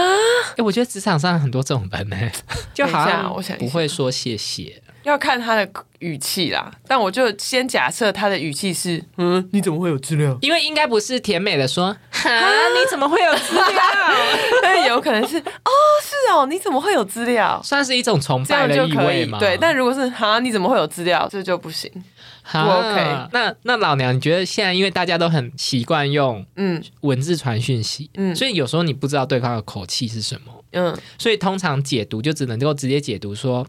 [0.59, 2.16] 哎、我觉得职场上很多这种人呢、
[2.75, 4.83] 就好像我想不会说谢谢。
[5.02, 5.68] 要看他的
[6.00, 6.70] 语气啦。
[6.86, 10.36] 但我就先假设他的语气是，嗯，你怎么会有资料？
[10.40, 13.64] 因为应该不是甜美的说，哈，你怎么会有资料？
[14.62, 15.42] 但有可能是，
[16.30, 17.60] 哦，你怎么会有资料？
[17.62, 19.38] 算是一种崇这拜的意味吗？。
[19.38, 21.28] 以对，但如果是哈，你怎么会有资料？
[21.30, 21.90] 这就不行。
[22.42, 30.52] 哈不 OK 那那老娘，你觉得现在因为大家都很习惯用嗯文字传讯息，嗯所以有时候你不知道对方的口气是什么。
[30.72, 33.66] 嗯，所以通常解读就只能够直接解读说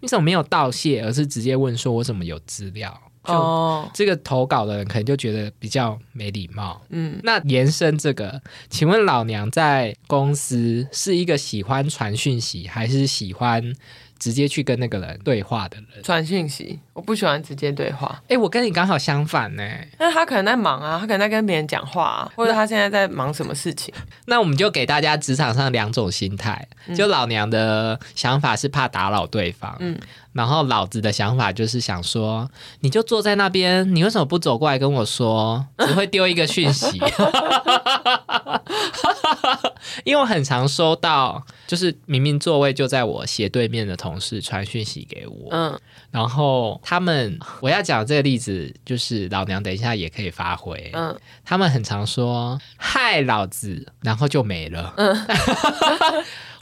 [0.00, 3.00] 你怎么没有道谢，而是直接问说我怎么有资料。
[3.26, 6.80] 就哦，这个投稿的人可能就觉得比较没礼貌。
[6.90, 13.74] 嗯，那延伸这个，请问老娘在公司是一个喜欢传讯息，还是喜欢
[14.18, 16.02] 直接去跟那个人对话的人？
[16.02, 18.18] 传讯息，我不喜欢直接对话。
[18.26, 19.62] 哎，我跟你刚好相反呢。
[19.98, 23.94] 那他可能在忙啊，他可能在跟别人讲话、啊，或者他现在在忙什么事情。
[24.24, 29.98] 那我们就给大家职场上两种心态，就老娘的想法是怕打扰对方，嗯
[30.32, 35.64] 然后老子的想法就是想说，你就坐在那边，你为什么不走过来跟我说？
[35.78, 37.00] 只会丢一个讯息，
[40.04, 45.80] 因为我很常收到，就是明明座位就在我斜对面的同事传讯息给我，嗯，
[46.10, 51.18] 然后他们我要讲这个例子，就是老娘等一下也可以发挥，嗯。
[51.44, 54.94] 他们很常说“嗨，老子”，然后就没了。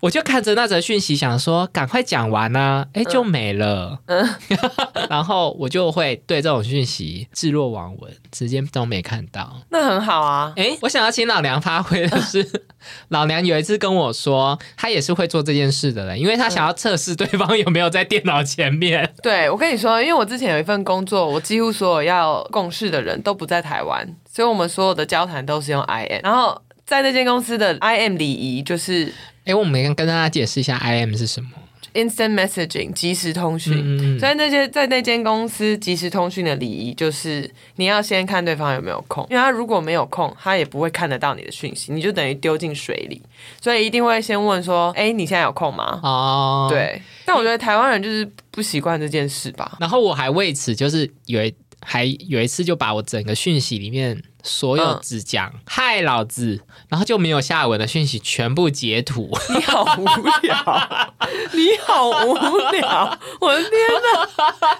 [0.04, 3.98] 我就看着那则讯息，想说赶快讲完呢、哎，就没了。
[4.04, 4.28] 嗯
[5.08, 9.62] 然后我就会对这种讯息置若罔闻，直接都没看到。
[9.70, 10.52] 那很好啊。
[10.56, 12.46] 哎，我想要请老娘发挥的是，
[13.08, 19.10] 老娘有一次跟我说，她也是会做这件事的人，因为她想要测试对方有没有在电脑前面。
[19.22, 26.20] 对，我跟你说，因为我之前有一份工作，我几乎所有要共事的人都不在台湾，所以我们所有的交谈都是用 IM。
[26.22, 29.10] 然后在那间公司的 IM 礼仪就是
[29.44, 31.50] 哎，我们跟跟大家解释一下 IM 是什么。
[31.92, 33.72] instant messaging 即时通讯。
[33.76, 43.22] 嗯，所以那些在那间公司即时通讯的礼仪就是你要先看对方有没有空，因为他如果没有空，他也不会看得到你的讯息，你就等于丢进水里，
[43.60, 46.66] 所以一定会先问说：“哎，你现在有空吗？”哦，。
[46.68, 49.76] 对，但我觉得台湾人就是不习惯这件事吧。
[49.78, 59.30] 然后我还为此就是有一还有一次就把我整个讯息里面所有嗯只讲“嗨老子”，然后就没有下文的讯息全部截图。
[59.56, 60.04] 你好无
[60.42, 61.16] 聊，
[61.54, 63.72] 你好无聊，我的天
[64.04, 64.26] 哪，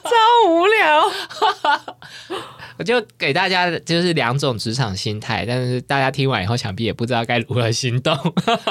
[0.05, 1.11] 超无聊。
[2.77, 8.17] 我就给大家就是两种职场心态，但是大家听完以后，想必也不知道该如何行动。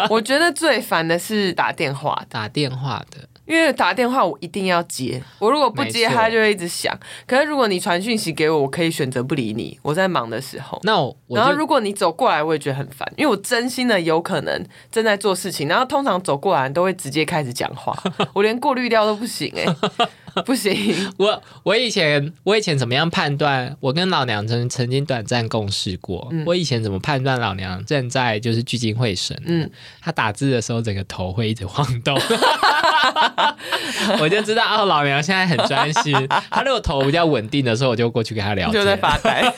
[0.09, 6.97] 我觉得最烦的是打电话，打电话的，因为打电话我一定要接，我如果不接，他就会一直响。
[7.27, 10.79] 可是如果你传讯息给我，我可以选择不理你，我在忙的时候。
[10.83, 17.97] 那我我然后如果你走过来，我也觉得很烦，因为我真心的有可能正在做事情，然后通常走过来都会直接开始讲话，
[18.33, 19.65] 我连过滤掉都不行哎、
[20.45, 20.73] 不行。
[21.19, 23.75] 我我以前我以前怎么样判断？
[23.81, 26.27] 我跟老娘曾曾经短暂共事过。
[26.31, 29.35] 嗯我以前怎么判断老娘正在就是聚精会神？
[29.45, 32.17] 嗯嗯，他打字的时候，整个头会一直晃动，
[34.19, 36.13] 我就知道哦，老娘现在很专心。
[36.49, 39.01] 他如果头比较稳定的时候，我就过去跟他聊就在天。
[39.01, 39.43] 发呆。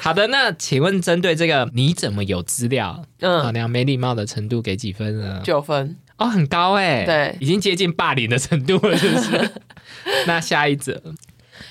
[0.00, 3.02] 好的，那请问针对这个你怎么有资料？
[3.20, 5.40] 嗯老嗯，娘没礼貌的程度给几分呢？
[5.44, 5.96] 九分。
[6.18, 9.50] 哦，很高哎，对已经接近霸凌的程度了，是不是？
[10.26, 11.00] 那下一则，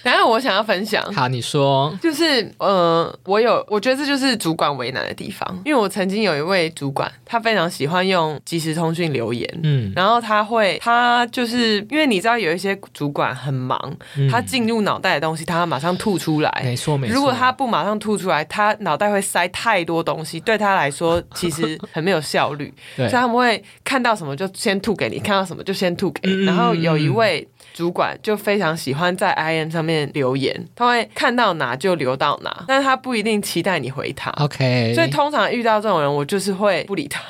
[0.03, 9.49] 然后我想要分享，好，你说，就是呃，我有，我觉得这就是主管为难的地方，因为我曾经有一位主管，他非常喜欢用即时通讯留言。
[9.63, 13.79] 嗯，然后他会，他就是因为你知道有一些主管很忙，
[14.17, 16.61] 嗯他进入脑袋的东西，他要马上吐出来。
[16.63, 17.15] 没错没错。
[17.15, 22.73] 如果他不马上吐出来，他脑袋会塞太多东西，对他来说其实很没有效率。
[22.95, 26.35] 所以他们会看到什么就先吐给你，看到什么就先吐给你。
[26.35, 34.31] 嗯然后有一位主管就非常喜欢在 IM 上面留言，他会看到哪就留到哪，但是他不一定期待你回他。
[34.31, 37.21] OK，所以通常遇到这种人，我就是会不理他，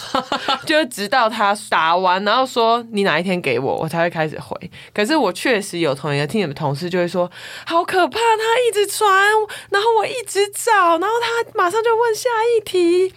[0.66, 4.70] 就直到他打完，然后说你哪一天给我，我才会开始回。
[4.92, 7.30] 可是我确实有同一个 team 的同事就会说，
[7.64, 9.08] 好可怕，他一直传，
[9.70, 13.14] 然后我一直找，然后他马上就问下一题。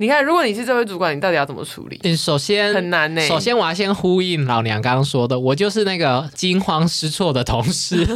[0.00, 2.00] 你看，如果你是这位主管，你到底要怎么处理？
[2.02, 8.08] 你首先很难呢、首先，我要先呼应老娘刚刚说的，我就是那个惊慌失措的同事。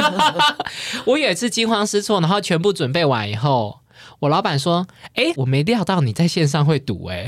[1.04, 3.80] 我有一次惊慌失措，然后全部准备完以后，
[4.20, 7.26] 我老板说：“哎，我没料到你在线上会堵。”哎，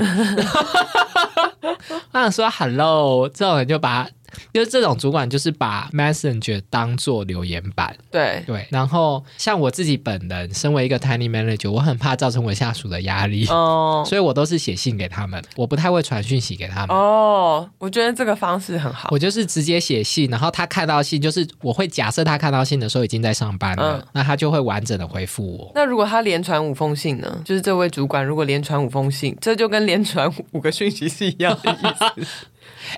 [2.13, 4.07] 我想说：“Hello，这种人就把。”
[4.53, 8.67] 就是这种主管，就是把 Messenger 当做留言板，对，对。
[8.69, 16.95] 然后像我自己本人，身为一个 Tiny Manager，我很怕造成我下属的压力，哦、 所以我都是写信给他们，我不太会传讯息给他们。
[16.95, 19.09] 哦，我觉得这个方式很好。
[19.11, 25.71] 我就是直接写信，然后他看到信，就是我会假设他看到信的时候已经在上班了，嗯那他就会完整的回复我。
[25.75, 27.41] 那如果他连传五封信呢？
[27.45, 32.27] 就是这位主管如果连传五封信，这就跟连传五个讯息是一样的意思。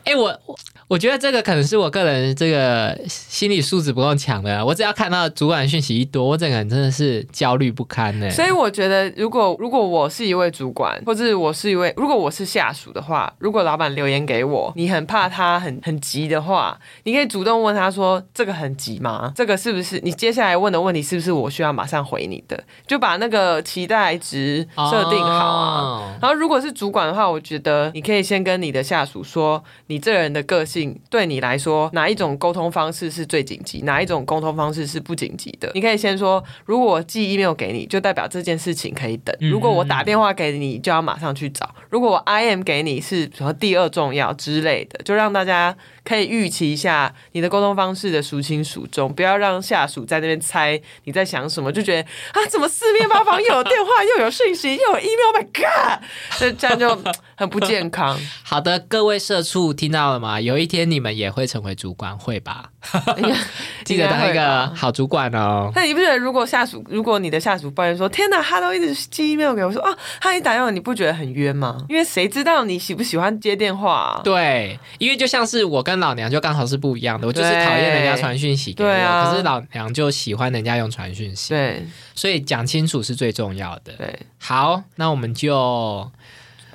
[0.04, 0.58] 哎、我我
[0.90, 8.28] 我觉得这个可能是我个人这个心理素质不够强的，我只要看到主管讯息一多，我整个人真的是焦虑不堪呢。
[8.32, 19.32] 所以我觉得，如果如果我是一位主管，或者我是一位，如果我是下属的话，如果老板留言给我，你很怕他很很急的话，你可以主动问他说：“这个很急吗？
[19.36, 25.82] 这个是不是你接下来问的问题是不是我需要马上回你的？”就把那个期待值设定好啊。
[25.82, 30.79] 哦然后，如果是主管的话，我觉得你可以先跟你的下属说，你这人的个性
[31.10, 35.72] 对你来说，哪一种沟通方式是最紧急，哪一种沟通方式是不紧急的。
[35.74, 56.04] 你可以先说，如果我寄 email 给你，就代表这件事情可以等；嗯如果我打电话给你，就要马上去找；如果我 IM 给你，是什么第二重要之类的，就让大家可以预期一下你的沟通方式的孰轻孰重，不要让下属在那边猜你在想什么，就觉得啊，怎么四面八方又有电话，又有讯息，又有 email，My God，
[56.38, 56.90] 这这样就
[57.36, 58.20] 很不健康。
[58.44, 60.40] 好的，各位社畜听到了吗？
[60.40, 62.70] 有一天你们也会成为主管，会吧？
[63.84, 65.72] 记得当一个好主管哦。
[65.76, 71.78] 那你不觉得，如果下属，如果你的下属抱怨说：“天哪，他都一直寄 email 给我说啊，他一打电话，你不觉得很冤吗？
[71.90, 83.94] 因为谁知道你喜不喜欢接电话、啊？”对，因为就像是我跟老娘就刚好是不一样的，我就是对讨厌人家传讯息给我，对啊可是老娘就喜欢人家用传讯息，对所以讲清楚是最重要的。
[83.98, 86.10] 对，好，那我们就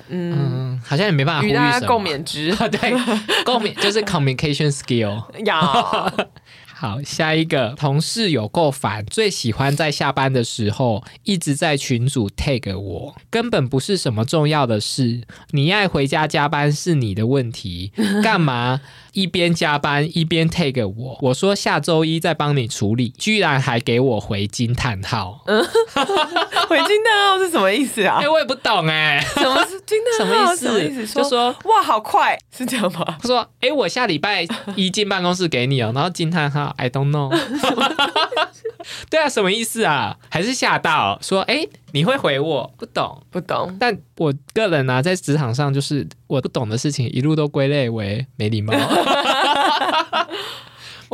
[0.09, 1.67] 嗯，嗯，好像也没办法呼吁什么。
[1.67, 2.91] 与大家共勉之 对，
[3.43, 5.23] 共勉就是 communication skill。
[5.45, 6.25] 有。
[6.77, 15.21] 好，下一个同事有够烦，最喜欢在下班的时候一直在群组 tag 我，根本不是什么重要的事。
[15.51, 18.81] 你爱回家加班是你的问题， 干嘛
[19.15, 21.17] 一边加班一边 take 我？
[21.21, 25.41] 我说下周一再帮你处理，居然还给我回惊叹号！
[25.47, 25.65] 嗯
[26.67, 28.27] 回惊叹号是什么意思啊 哎、？
[28.27, 30.53] 我也不懂哎、什么是惊叹号？
[30.55, 31.15] 什么意思意思？
[31.15, 33.17] 就说哇，好快，是这样吗？
[33.21, 34.45] 他说：“哎、我下礼拜
[34.75, 37.29] 一进办公室给你哦。”然后惊叹号，I don't know。
[39.09, 40.17] 对啊，什么意思啊？
[40.29, 41.65] 还是吓到说：“哎、
[41.95, 42.73] 你会回我？
[42.77, 43.23] 不懂。
[43.31, 43.73] 不懂”。
[43.79, 48.73] 但我个人呢、在职场上就是我不懂的事情，一路都归类为没礼貌。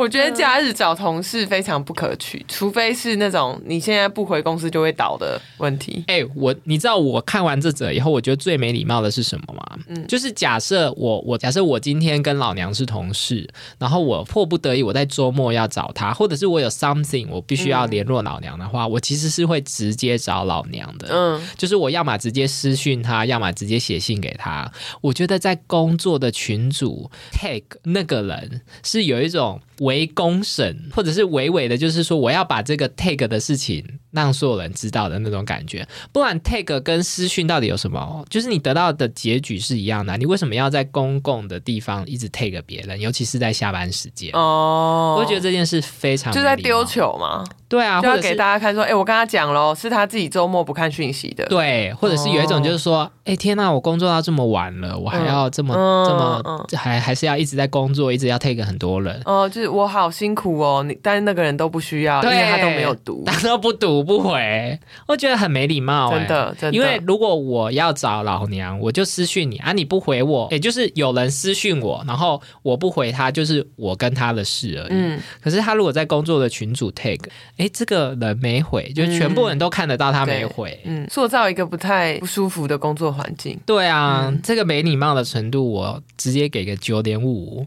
[0.01, 6.03] 我觉得假日找同事非常不可取，除非是那种你现在不回公司就会倒的问题。
[6.07, 9.77] 哎、我你知道我看完这则以后，我觉得最没礼貌的是什么吗？
[9.89, 13.47] 嗯就是假设我我假设我今天跟老娘是同事，
[13.77, 21.09] 然后我迫不得已我在周末要找他，或者是我有 something 我必须要联络老娘的话，我其实是会直接找老娘的。
[21.11, 24.71] 嗯，就是我要么直接私讯他，要么直接写信给他。
[25.01, 35.87] 我觉得在工作的群组 tag 那个人是有一种围公审，或者是委委的，就是说我要把这个 tag 的事情让所有人知道的那种感觉。
[36.11, 38.25] 不然 tag 跟私讯到底有什么？
[38.29, 44.31] 就是你得到的结局是一样的啊，你为什么要在公共的地方一直 tag 别人，尤其是在下班时间？
[44.33, 51.45] 哦，我觉得这件事非常就在丢球嘛，对啊，就要给或者是大家看说，哎、我跟他讲喽，是他自己周末不看讯息的。
[51.45, 66.27] 对，或者是有一种就是说，哎、天呐，我工作到这么晚了，我还要这么、嗯这么、嗯还还是要一直在工作，一直要 take 很多人，哦，就是我好辛苦哦，你但是那个人都不需要，因对为他都没有读，他都不读不回，我觉得很没礼貌、哎真。
[66.27, 66.77] 的真的。
[66.77, 74.91] 因为如果我要找老娘，我就私讯你啊，你不回我，也就是有人私讯我，然后我不回他，就是我跟他的事而已。
[74.91, 77.19] 嗯，可是他如果在工作的群组 tag，
[77.61, 80.75] 哎，这个人没回，就是全部人都看得到他没回。
[80.83, 83.55] 嗯，塑造一个不太不舒服的工作环境。
[83.67, 87.63] 对啊，嗯这个没礼貌的程度，我直接给个九点五。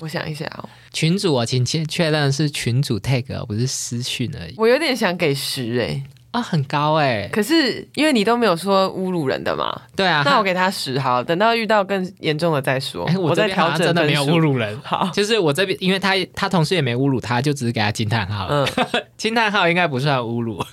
[0.00, 13.04] 我想一下哦，群主我请确确认是群主 tag，而不是私讯而已我有点想给十哎、啊、很高哎、可是因为你都没有说侮辱人的嘛，对啊，那我给他十好，等到遇到更严重的再说。
[13.06, 14.38] 哎、我这边好再调整真的没有侮。
[14.38, 14.78] 辱人。
[14.84, 18.46] 好，就是我这边，因为他他同事也没侮辱他，就只是给他惊叹号。
[18.48, 18.66] 嗯，
[19.16, 20.64] 惊叹号应该不算侮辱。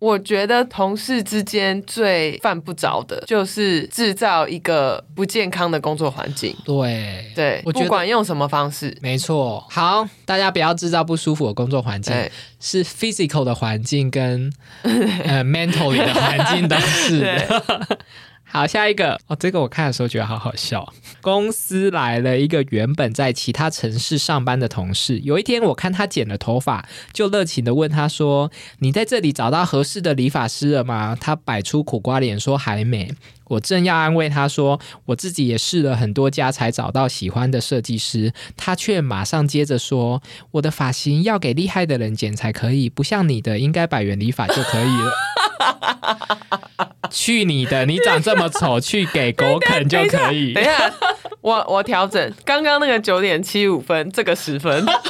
[0.00, 6.56] 我觉得同事之间最犯不着的就是制造一个不健康的工作环境。
[6.64, 9.62] 对，对，我不管用什么方式，没错。
[9.68, 14.50] 好，大家不要制造不舒服的工作环境，对是 physical 的环境跟
[14.82, 17.46] 呃 mental 的环境都是。
[18.50, 20.92] 对，好，下一个哦，这个我看的时候觉得好好笑。
[21.20, 33.12] 公司来了一个原本在其他城市上班的同事，有一天我看他剪了头发，就热情的问他说：“你在这里找到合适的理发师了吗？”他摆出苦瓜脸说：“还没。”
[33.50, 40.22] 我正要安慰他说：“我自己也试了很多家才找到喜欢的设计师。”他却马上接着说
[40.52, 45.12] ：“我的发型要给厉害的人剪才可以，不像你的应该百元理发就可以了。”
[47.10, 47.84] 去你的！
[47.86, 50.62] 你长这么丑，去给狗啃就可以 等。
[50.62, 50.92] 一下，
[51.40, 55.00] 我我调整，刚刚那个九点七五分，这个十分， 这个就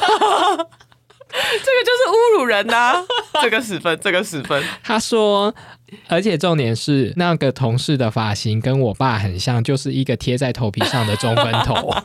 [1.31, 3.03] 是侮辱人呐、
[3.41, 5.53] 这个十分，这个十分，他说，
[6.07, 11.95] 而且重点是那个同事的发型跟我爸很像，就是一个贴在头皮上的中分头。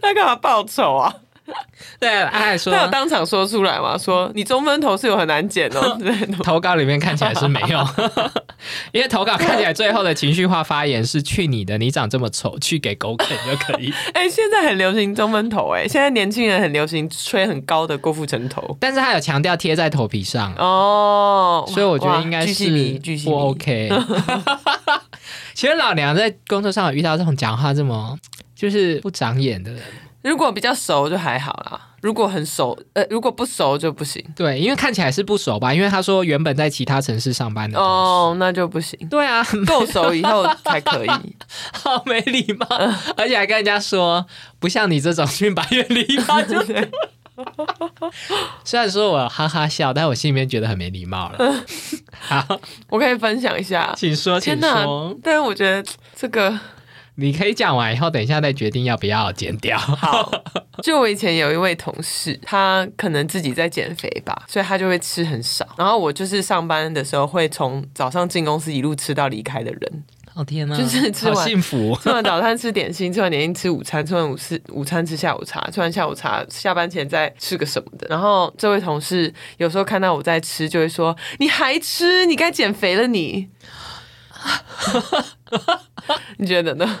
[0.00, 1.14] 他干嘛报仇啊？
[2.00, 3.96] 对，他还说他有当场说出来吗？
[3.98, 7.86] 说你中分头是有很难剪哦，对，投稿里面看起来是没有，
[8.92, 13.92] 因为投稿看起来最后的情绪化发言是“去你的，你长这么丑，去给狗啃就可以。
[14.14, 23.90] 哎、现在很流行中分头，哎，现在年轻人很流行吹很高的郭富城头”，但是他有强调贴在头皮上，哦，所以我觉得哇应该是巨细迷不 OK。
[25.52, 28.18] 其实老娘在工作上有遇到这种讲话这么
[28.56, 29.80] 就是不长眼的人，
[30.24, 31.78] 如果比较熟就还好啦。
[32.00, 34.22] 如果很熟，呃，如果不熟就不行。
[34.36, 35.72] 对，因为看起来是不熟吧？
[35.72, 37.78] 因为他说原本在其他城市上班的。
[37.78, 38.98] 哦，那就不行。
[39.08, 41.10] 对啊，够熟以后才可以。
[41.72, 42.66] 好没礼貌，
[43.16, 44.26] 而且还跟人家说
[44.58, 46.62] 不像你这种训白远离吧，就。
[48.64, 51.64] 虽然说我哈哈笑，但我心里面觉得很没礼貌了。
[52.20, 55.16] 好，我可以分享一下，请说，请说。
[55.22, 56.58] 但是我觉得这个。
[57.16, 59.78] 你可以讲完以后，等一下再决定要不要剪掉。
[59.78, 60.30] 好，
[60.82, 65.66] 就我以前有一位同事，他可能自己在减肥吧，所以他就会吃很少。
[65.78, 70.04] 然后我就是上班的时候，会从早上进公司一路吃到离开的人。
[70.34, 78.08] 哦天哪，就是吃完幸福，吃完 早餐吃点心，吃完点心吃午餐，吃完午吃午餐吃下午茶，吃完下午茶下班前再吃个什么的。
[78.10, 82.26] 然后这位同事有时候看到我在吃，就会说：“你还吃？
[82.26, 83.48] 你该减肥了你。”
[86.38, 86.98] 你觉得呢？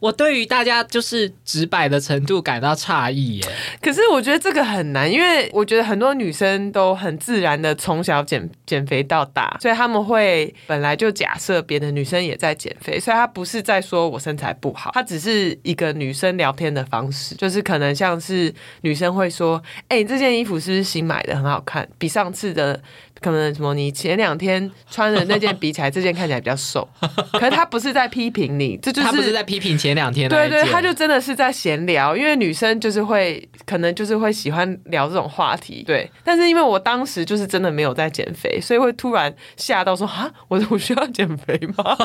[0.00, 3.48] 我对于大家就是直白的程度感到诧异耶。
[3.80, 21.36] 可是我觉得这个很难，因为我觉得很多女生都很自然的从小减减肥到大，所以他们会本来就假设别的女生也在减肥，所以她不是在说我身材不好，她只是一个女生聊天的方式，就是可能像是女生会说：“哎，你这件衣服是不是新买的？
[21.36, 22.82] 很好看，比上次的。”
[23.20, 23.74] 可能什么？
[23.74, 26.88] 你前两天穿的那件比起来，这件看起来比较瘦。
[27.32, 30.28] 可是他不是在批评你，这就是他不是在批评前两天。
[30.28, 35.84] 对对，他就真的是在闲聊，因为女生就是会，可能就是会喜欢聊这种话题。
[35.86, 41.96] 对，但是因为我当时就是真的没有在减肥，所以会突然吓到说：“啊，我我需要减肥吗？”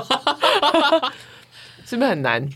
[1.86, 2.48] 是不是很难？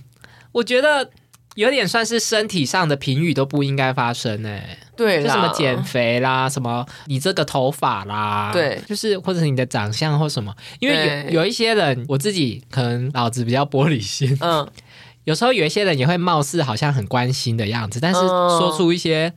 [0.51, 1.09] 我觉得。
[1.55, 14.67] 有点算是身体上的评语都不应该发生哎，对，就什么减肥啦，什么你这个头发啦，对，就是或者你的长相或什么，因为有有一些人，我自己可能脑子比较玻璃心，嗯，
[15.25, 19.33] 有时候有一些人也会貌似好像很关心的样子，但是说出一些。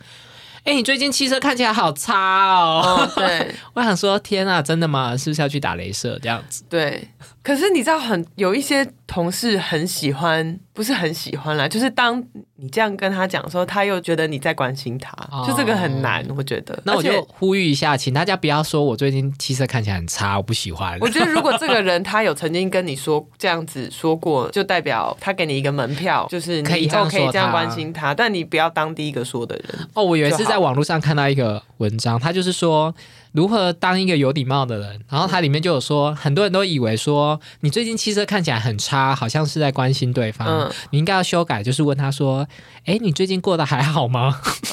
[0.64, 3.10] 哎，你最近汽车看起来好差哦。
[3.16, 5.16] 对， 我想说，天啊，真的吗？
[5.16, 6.16] 是不是要去打镭射？
[6.22, 6.62] 这样子？
[6.70, 7.08] 对，
[7.42, 12.22] 可是你知道，很有一些同事很喜欢，不是很喜欢啦，就是当。
[12.62, 15.12] 你这样跟他讲的时候，他又觉得你在关心他，
[15.44, 16.80] 就这个很难，我觉得。
[16.84, 20.96] 那我就呼吁一下，请大家不要说我最近气色看起来很差，我不喜欢。
[21.00, 29.88] 我觉得如果这个人他有曾经跟你说这样子说过，就代表他给你一个门票，就是可以以后可以这样关心他，但你不要当第一个说的人。
[29.94, 32.94] 哦，我以为是在网络上看到一个文章，他就是说。
[33.32, 35.00] 如何当一个有礼貌的人？
[35.08, 40.46] 然后它里面就有说，很多人都以为说你最近气色看起来很差，好像是在关心对方。
[40.46, 42.46] 嗯，你应该要修改，就是问他说
[42.86, 44.40] ：“哎，你最近过得还好吗？”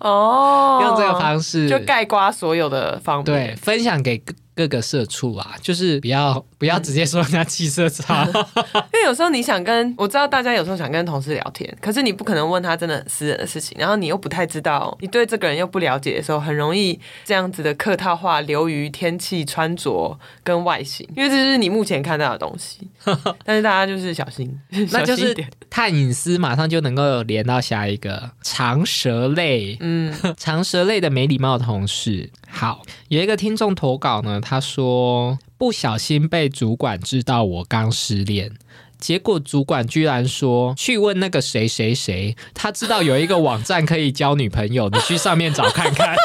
[0.00, 4.22] 哦， 用这个方式就盖刮所有的方面，对，分享给。
[4.60, 8.26] 各个社畜啊，就是不要不要直接说人家气色差，
[8.92, 22.86] 因为有时候你想跟我知道大家有时候想跟同事聊天，可是你不可能问他真的私人的事情，然后你又不太知道，你对这个人又不了解的时候，很容易这样子的客套话流于天气、穿着跟外形，因为这是你目前看到的东西。
[23.44, 24.58] 但是大家就是小心，
[24.90, 25.34] 那就是
[25.68, 32.30] 探隐私，马上就能够连到下一个长舌类，嗯， 长舌类的没礼貌同事。
[32.48, 38.52] 好，有一个听众投稿呢，他说不小心被主管知道我刚失恋，
[38.98, 46.14] 结果主管居然说去问那个谁谁谁，他知道有一个网站可以交女朋友，你去上面找看看。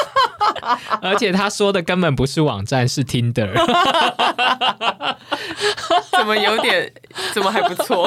[1.00, 3.52] 而且他说的根本不是网站，是 Tinder。
[6.16, 6.92] 怎么有点？
[7.34, 8.06] 怎么还不错？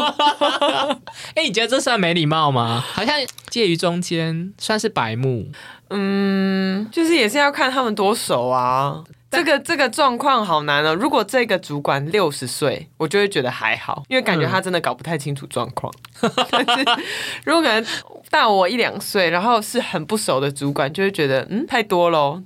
[1.36, 2.84] 哎，你觉得这算没礼貌吗？
[2.93, 3.16] 好像
[3.49, 5.47] 介于中间，算是白目。
[5.89, 9.03] 嗯，就是也是要看他们多熟啊。
[9.32, 10.96] 这个这个状况好难哦。
[10.96, 15.94] 如果这个主管六十岁，我就会觉得还好，因为感觉他真的搞不太清楚状况。
[16.52, 16.86] 但是
[17.44, 17.86] 如果可能
[18.30, 22.42] 大我一两岁，然后是很不熟的主管，就会觉得嗯太多喽。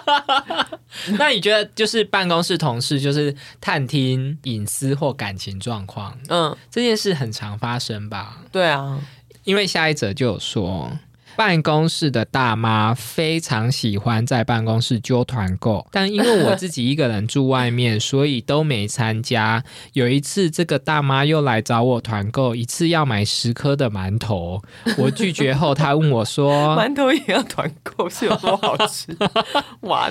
[1.18, 8.38] 那你觉得就是办公室同事就是探听隐私或感情状况，嗯，这件事很常发生吧？
[8.50, 8.98] 对啊，
[9.44, 10.90] 因为下一则就有说。
[11.36, 19.64] 办公室的大妈非常喜欢在办公室揪团购，但因为我自己一个人住外面，所以都没参加。
[19.94, 24.62] 有一次，这个大妈又来找我团购，一次要买十颗的馒头，
[24.98, 29.16] 我拒绝后，她问我说：“馒头也要团购，是有多好吃？”
[29.88, 30.10] 哇！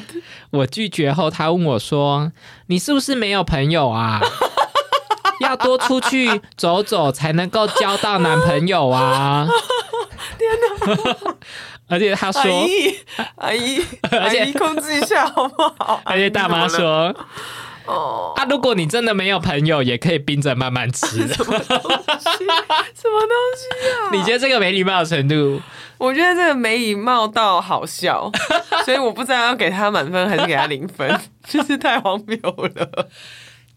[0.51, 2.31] 我拒绝后，她问我说
[2.67, 4.19] ：“你是不是没有朋友啊？
[5.41, 9.47] 要多出去走走才能够交到男朋友啊？”
[10.37, 10.51] 天
[11.25, 11.35] 哪！
[11.89, 12.95] 而且他说：“阿姨，
[13.37, 17.13] 阿姨， 而且控制一下好不好？” 而且大妈说
[17.85, 21.27] ：“哦，啊，如果你真的没有朋友，也可以冰着慢慢吃。
[21.27, 21.65] 什么东西
[23.89, 24.11] 啊？
[24.11, 25.59] 你觉得这个没礼貌的程度？
[25.97, 28.31] 我觉得这个没礼貌到好笑，
[28.85, 32.37] 所以我不知道要给他满分还是给他零分，就是太荒谬
[32.75, 33.09] 了。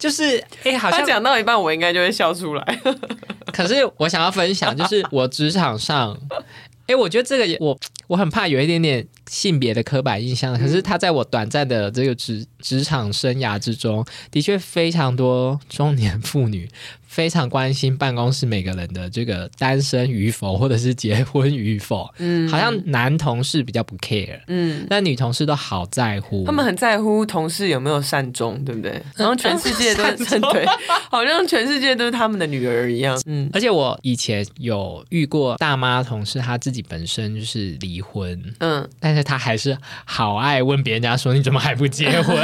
[0.02, 2.80] 就是哎、好像讲到一半，我应该就会笑出来。
[3.54, 6.18] 可是我想要分享，就是我职场上，
[6.88, 7.78] 哎、我觉得这个也我
[8.08, 10.58] 我很怕有一点点性别的刻板印象。
[10.58, 16.68] 可是他在我短暂的这个职职场生涯之中，的确非常多中年妇女
[17.12, 22.08] 非常关心办公室每个人的这个单身与否，或者是结婚与否。
[22.16, 26.42] 嗯好像男同事比较不 care，嗯，但女同事都好在乎。
[26.46, 29.02] 他们很在乎同事有没有善终，对不对？
[29.14, 30.64] 然后全世界都善终 对，
[31.10, 33.20] 好像全世界都是他们的女儿一样。
[33.26, 42.34] 嗯，而且我以前有遇过大妈同事，她自己本身就是离婚，嗯，但是她还是好爱问别人家说你怎么还不结婚？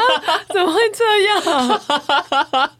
[0.48, 2.70] 怎么会这样？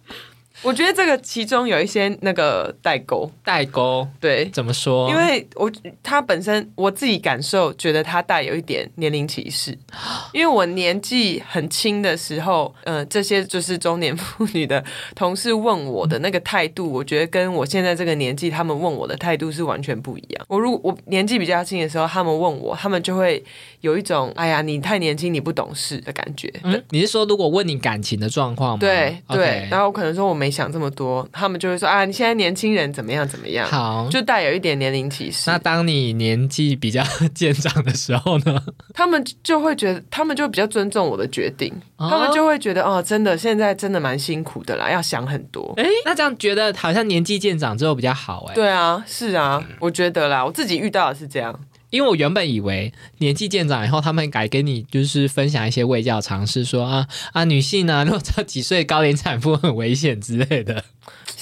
[0.63, 5.11] 我觉得这个其中有一些那个代沟，代沟对，怎么说？
[5.11, 5.71] 因为我
[6.03, 9.77] 他本身我自己感受觉得他带有一点年龄歧视，
[10.33, 14.83] 因为我年纪很轻的时候，呃，这些就是中年妇女的
[15.15, 20.47] 同事问我的那个态度，我觉得跟我现在这个年纪他们问我的态度是完全不一样。
[20.49, 23.43] 我如果我年纪比较轻的时候，他们问我，他们就会
[23.81, 26.53] 有一种哎呀你太年轻，你不懂事的感觉。
[26.63, 28.79] 嗯，你是说如果问你感情的状况吗？
[28.81, 34.09] 对对，然后我可能说我没想这么多，他们就会说啊，你现在年轻人怎么样怎么样，好。
[34.09, 35.51] 就带有一点年龄歧视。
[35.51, 37.03] 那当你年纪比较
[37.35, 38.63] 渐长的时候呢？
[38.95, 45.75] 他们就会觉得，他们就比较尊重我的决定，哦他们就会觉得哦，真的现在真的蛮辛苦的啦，要想很多。
[45.77, 48.55] 哎，那这样觉得好像年纪渐长之后比较好哎。
[48.55, 51.59] 对啊，是啊，我觉得啦，我自己遇到的是这样。
[51.95, 60.85] 因为我原本以为年纪渐长以后，他们改跟你就是分享一些卫教常识，说啊啊，女性呢、如果到几岁高龄产妇很危险之类的。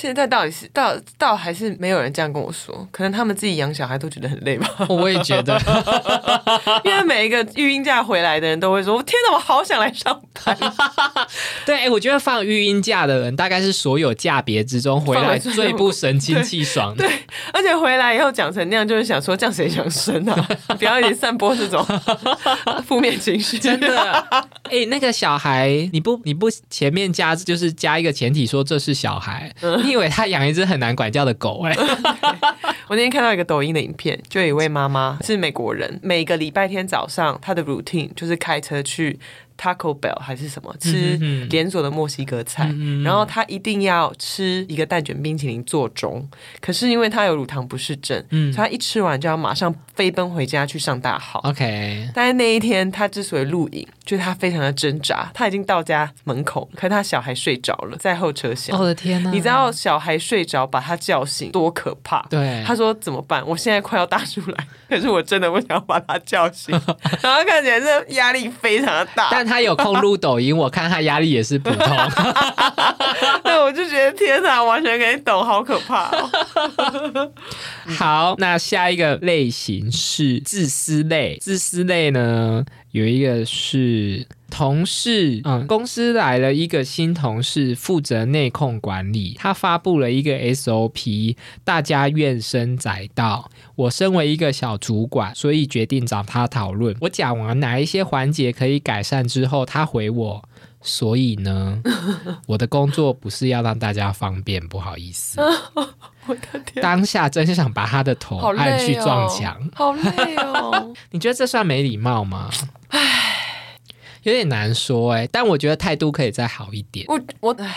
[0.03, 2.89] 现在到底是到到还是没有人这样跟我说？
[2.91, 4.69] 可能他们自己养小孩都觉得很累吧。
[4.89, 5.57] 我也觉得，
[6.83, 10.59] 因为每一个育婴假回来的人都会说：“天哪，我好想来上班。
[11.65, 17.09] 对，哎我觉得放育婴假的人，大概是所有假别之中回来最不神清气爽的。
[17.55, 20.49] ”而且回来以后讲成那样，就是想说这样谁想生啊？
[20.77, 21.87] 不要一直散播这种
[22.85, 23.57] 负面情绪。
[23.57, 24.11] 真的，
[24.65, 31.75] 哎、那个小孩，你不你不前面加就是加一个前提说这是小孩，你以为他养一只很难管教的狗、哎，
[32.89, 39.19] 我那天看到一个抖音的影片，就有一位妈妈是美国人，每个礼拜天早上她的 routine 就是开车去
[39.63, 41.17] Taco Bell 还是什么吃
[41.49, 42.69] 连锁的墨西哥菜，
[43.05, 46.29] 然后他一定要吃一个蛋卷冰淇淋做钟。
[46.61, 51.39] 可是因为他有乳糖不适症，嗯所以他一吃完就要马上飞奔回家去上大号。
[51.45, 55.31] ，OK，但是那一天，他之所以录影，就是他非常的挣扎。
[55.33, 58.77] 他已经到家门口，可是他小孩睡着了，在后车厢。
[58.77, 59.31] 我的天哪！
[59.31, 62.27] 你知道小孩睡着把他叫醒多可怕？
[62.29, 63.47] 对，他说怎么办？
[63.47, 66.73] 我现在快要大出来，可是我真的不想把他叫醒，
[67.23, 69.29] 然后看起来这压力非常的大。
[69.31, 71.97] 但他有空录抖音，我看他压力也是普通。
[73.45, 77.31] 对，我就觉得天哪，完全可以懂，好可怕哦。
[77.99, 81.37] 好，那下一个类型是自私类。
[81.39, 89.35] 自私类呢，有一个是同事，嗯，公司来了一个新同事，负责内控管理。
[89.39, 93.51] 他发布了一个 SOP，大家怨声载道。
[93.75, 96.95] 我身为一个小主管，所以决定找他讨论。
[97.01, 100.49] 我讲完哪一些环节可以改善之后，他回我。
[100.85, 101.81] 所以呢，
[102.47, 105.41] 我的工作不是要让大家方便，不好意思。
[106.27, 109.71] 我的天，当下真是想把他的头按去哦，撞墙。
[109.75, 110.95] 好累哦。
[111.13, 112.51] 你觉得这算没礼貌吗？
[112.89, 113.79] 唉，
[114.23, 117.07] 有点难说哎、但我觉得态度可以再好一点。
[117.09, 117.75] 我我唉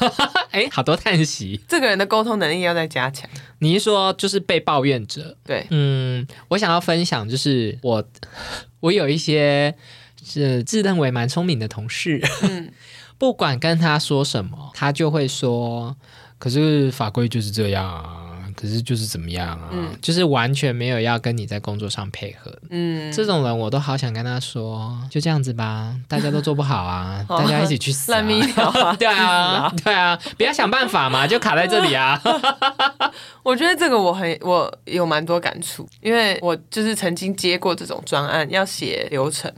[0.50, 1.60] 哎、好多叹息。
[1.68, 3.28] 这个人的沟通能力要再加强。
[3.60, 5.36] 你一说就是被抱怨者？
[5.44, 8.04] 对，嗯，我想要分享就是我
[8.80, 9.74] 我有一些
[10.24, 12.70] 是自认为蛮聪明的同事，嗯，
[13.18, 15.96] 不管跟他说什么，他就会说，
[16.38, 18.24] 可是法规就是这样啊。
[18.60, 19.68] 可是就是怎么样啊？
[19.70, 32.20] 嗯就是完全没有要跟你在工作上配合，嗯，这种人我都好想跟他说，就这样子吧，大家都做不好啊， 大家一起去死、啊，烂命一条啊 对啊， 对啊，不要想办法嘛，就卡在这里啊。
[33.44, 39.48] 我觉得这个我很我有蛮多感触，因为我就是曾经接过这种专案，要写流程，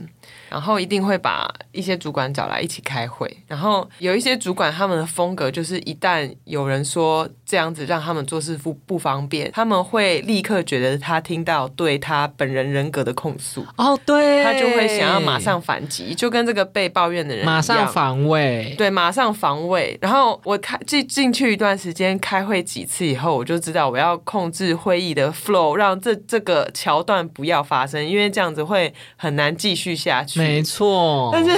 [0.50, 18.72] 然后一定会把一些主管找来一起开会，然后有一些主管他们的风格就是一旦有人说这样子让他们做事不不方便，他们会立刻觉得他听到对他本人人格的控诉，哦，对，他就会想要马上反击，就跟这个被抱怨的人马上防卫。
[18.78, 19.98] 对，马上防卫。
[20.00, 30.38] 然后我开进进去一段时间开会几次以后，我就知道我要控制会议的 flow，让这这个桥段不要发生，因为这样子会很难继续下去。
[30.38, 31.50] 没错，但是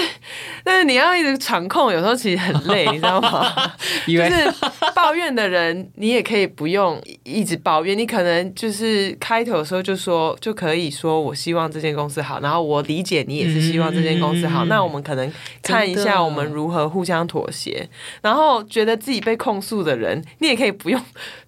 [0.64, 3.52] 但是你要一直场控，有时候其实很累，你知道吗？
[4.06, 4.54] 就是
[4.94, 14.68] 抱怨的人，你也可以不用一一直抱怨，你可能就是开头的时候就说就可以说，我希望这间公司好，然后我理解你也是希望这间公司好，嗯。
[14.68, 17.88] 那我们可能看一下我们如何互相妥协，
[18.22, 21.00] 然后觉得自己被控诉的人，你也可以不用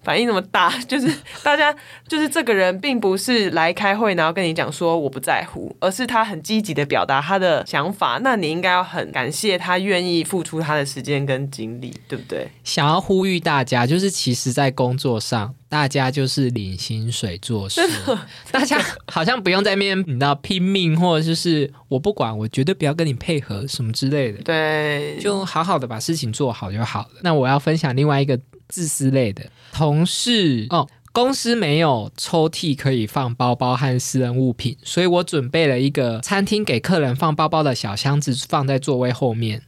[0.05, 1.11] 反应那么大， 就是
[1.43, 1.75] 大家
[2.07, 12.47] 就是这个人并不是来开会然后跟你讲说我不在乎，而是他很积极的表达他的想法，那你应该要很感谢他愿意付出他的时间跟精力，对不对？
[12.63, 17.81] 想要呼吁大家，就是其实，在工作上，大家就是领薪水做事，
[18.51, 27.09] 大家好像不用在那边你知道拼命，或者就是我不管，我绝对不要跟你配合什么之类的，对，就好好的把事情做好就好了。
[27.21, 30.87] 那我要分享另外一个自私类的同事哦。
[31.11, 39.61] 公司没有抽屉可以放包包和私人物品，所以我准备了一个餐厅给客人放包包的小箱子，放在座位后面。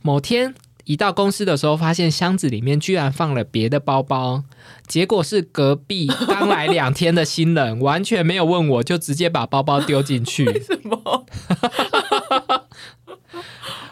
[0.00, 4.44] 某天一到公司的时候，发现箱子里面居然放了别的包包，
[4.86, 10.46] 结果是隔壁刚来两天的新人， 完全没有问我就直接把包包丢进去。
[10.62, 11.26] 什么？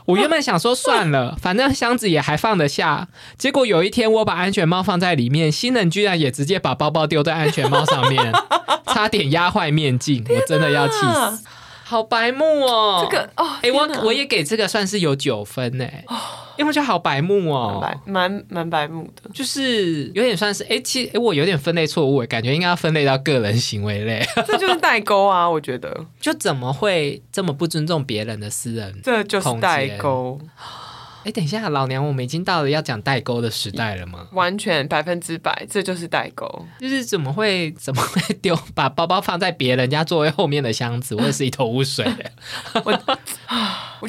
[0.07, 3.09] 我原本想说算了，反正箱子也还放得下。
[3.39, 8.33] 结果有一天我把安全帽放在里面，新人居然也直接把包包丢在安全帽上面，
[8.93, 11.45] 差点压坏面镜，我真的要气死，
[11.87, 13.07] 好白目哦！
[13.09, 15.87] 这个哦，哎、我我也给这个算是有九分呢，
[16.57, 17.79] 因为我觉得好白目哦。
[17.83, 19.31] 白蛮蛮白目的。
[19.35, 24.27] 就是有点算是哎，其实哎，我有点分类错误，感觉应该要分类到个人行为类。
[24.47, 28.99] 这就是代沟啊，我觉得 就怎么会这么不尊重别人的私人？
[29.03, 30.41] 这就是代沟，
[31.25, 34.29] 哎，等一下，老娘，我们已经到了要讲代沟的时代了吗？
[34.33, 36.67] 完全百分之百，这就是代沟。
[36.79, 41.15] 就是怎么会怎么会丢 把包包放在别人家座位后面的箱子？
[41.15, 42.05] 我也是一头雾水。
[42.85, 42.93] 我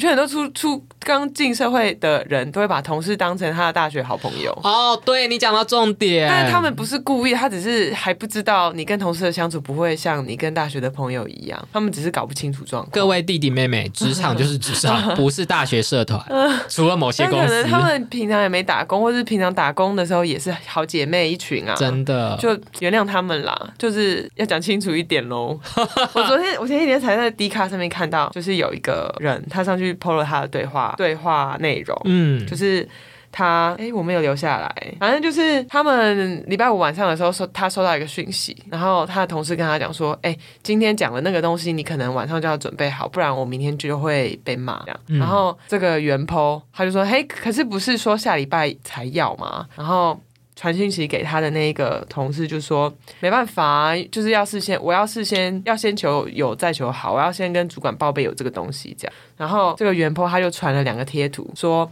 [0.00, 4.52] 觉得很多出出刚进社会的人都会把同事当成他的大学好朋友。
[4.62, 12.90] 哦，对你讲到重点，但是他们不是故意，他只是还不知道你跟同事的相处不会像你跟大学的朋友一样，他们只是搞不清楚状况。
[12.92, 16.20] 各位弟弟妹妹，职场就是职场， 不是大学社团，
[16.68, 21.74] 除了某些但可公司能，他们平常也没打工，或是平常打工的时候也是好姐妹一群啊。
[21.76, 22.48] 真的就
[22.80, 25.58] 原谅他们啦，就是要讲清楚一点喽。
[26.14, 32.88] 我昨天我前几天才在 D 卡上面看到，就是有一个人他上去 PO 了他的对话对话内容，嗯，就是
[33.32, 45.00] 他哎、我没有留下来，反正就是他们礼拜五晚上的时候收他收到一个讯息，然后他的同事跟他讲说，哎、今天讲的那个东西你可能晚上就要准备好，不然我明天就会被骂这样。
[45.08, 49.66] 嗯然后这个原 PO 他就说，嘿，可是不是说下礼拜才要吗？
[49.76, 50.18] 然后。
[50.56, 59.14] 传讯息给他的那一个同事就说没办法，就是要事先，我要事先要先求有再求好，我要先跟主管报备有这个东西这样。
[59.36, 61.86] 然后这个原 po 他就传了两个贴图，说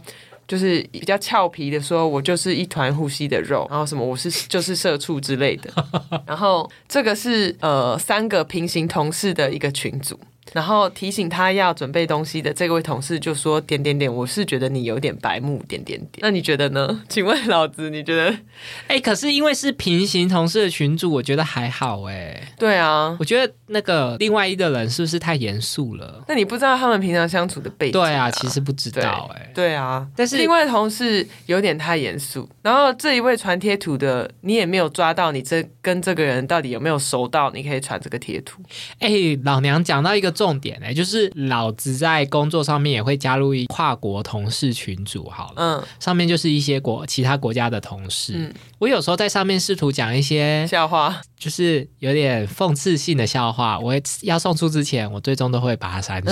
[0.47, 5.71] 就是比较俏皮的说，我就是一团呼吸的肉，然后什么我是 就是社畜之类的。
[6.25, 10.19] 然后这个是呃三个平行同事的一个群组。
[10.53, 16.19] 然后提醒他要准备东西的这位同事就说：“点点点，我是觉得你有点白目，点点点。
[16.19, 17.03] 那你觉得呢？
[17.09, 18.35] 请问老子，你觉得？
[18.87, 22.53] 哎、可是因为是平行同事的群主，我觉得还好哎。
[22.57, 26.23] 对啊，我觉得那个另外一个人是不是太严肃了？
[26.27, 29.51] 那你不知道他们平常相处的背景、对啊，其实不知道哎。
[29.53, 38.61] 对啊，但是另外同事有点太严肃，然后这一位传贴图的，你也没有抓到你这跟这个人到底有没有熟到，你可以传这个贴图。
[38.99, 39.09] 哎、
[39.43, 48.33] 老娘讲到一个重点呢、就是老子在工作上面也会加入一跨国同事群组，好了，嗯，上面就是一些国其他国家的同事。
[48.35, 56.29] 嗯我有时候在上面试图讲一些笑话，就是有点讽刺性的笑话，我会要送出之前，我最终都会把它删除，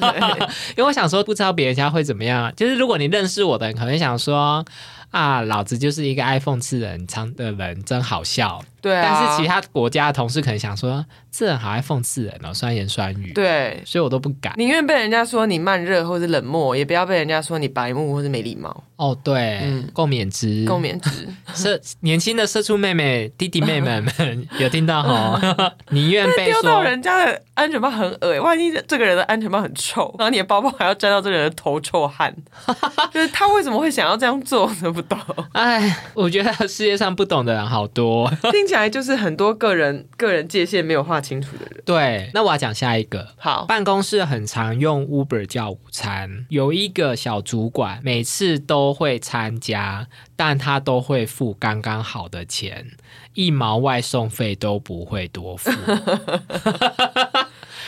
[0.76, 2.52] 因为我想说不知道别人家会怎么样。
[2.56, 4.64] 就是如果你认识我的人，可能想说
[5.10, 8.64] 啊，老子就是一个爱讽刺人常的人，真好笑。
[8.80, 11.04] 对啊，但是其他国家的同事可能想说，
[11.38, 13.82] 这人好爱讽刺人哦，酸言酸语，，对。
[13.84, 14.54] 所以我都不敢。
[14.56, 18.84] 宁愿被人家说你慢热或者冷漠，也不要被人家说你白目或者没礼貌。
[18.96, 21.10] 哦，对，嗯共勉之，共勉之。
[21.54, 25.38] 社年轻的社畜妹妹、弟弟妹妹们有听到哈？
[25.90, 32.34] 宁愿被丢到说人家的安全帽很恶欸万一这个人的安全帽很臭，然后你的包包还要沾到这个人的头臭汗，
[33.12, 35.18] 就是他为什么会想要这样做，我都不懂。
[35.52, 38.30] 哎，我觉得世界上不懂的人好多。
[38.50, 41.82] 听起来就是很多个人个人界限没有划清楚的人。
[41.84, 43.28] 对，那我要讲下一个。
[43.36, 50.06] 好，办公室很常用 Uber 叫午餐，有一个小主管每次都会参加，
[50.36, 52.92] 但他都会付刚刚好的钱，
[53.34, 55.70] 一毛外送费都不会多付。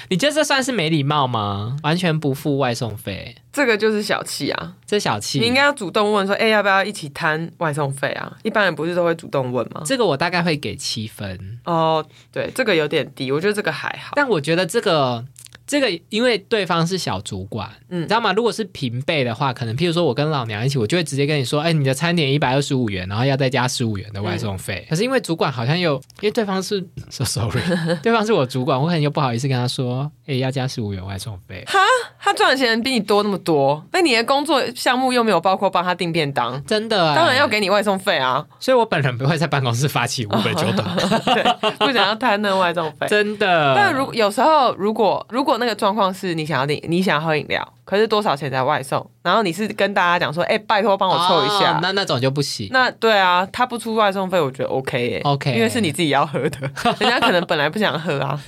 [0.09, 1.77] 你觉得这算是没礼貌吗？
[1.83, 4.75] 完全不付外送费，这个就是小气啊！
[4.87, 8.37] 这小气，你应该要主动问说，哎、要不要一起摊外送费啊？
[8.43, 9.83] 一般人不是都会主动问吗？
[9.85, 14.13] 这个我大概会给七分，哦，对，这个有点低，我觉得这个还好。
[14.15, 15.25] 但我觉得这个。
[15.69, 18.33] 这个因为对方是小主管，嗯你知道吗？
[18.33, 24.87] 如果是平辈的话，可能譬如说我跟老娘一起，我就会直接跟你说，哎，你的餐点一百二十五元，然后要再加十五元的外送费。
[24.89, 27.61] 可是因为主管好像又因为对方是， so sorry，
[28.03, 31.63] 对方是我主管，我可能又不好意思跟他说，哎，要加十五元外送费。
[31.67, 31.79] 哈
[32.21, 38.45] 他赚的钱比你多那么多，那你的工作项目又没有包括帮他订便当，真的、哎当然要，给你外送费啊！
[38.59, 40.85] 所以我本人不会在办公室发起五百九等，
[41.35, 41.43] 对，
[41.79, 43.07] 不想要摊那外送费。
[43.09, 43.75] 真的。
[43.75, 51.75] 但如有时候，如果如果那个状况是你想要你，你想要喝饮料，可是多少钱在外送，然后你是跟大家讲说，哎、拜托帮我凑一下。
[51.77, 52.69] 哦那那种就不行。
[52.71, 56.59] 那对啊，他不出外送费，我觉得 OK 耶、OK 因为是你自己要喝的，
[56.99, 58.41] 人家可能本来不想喝啊。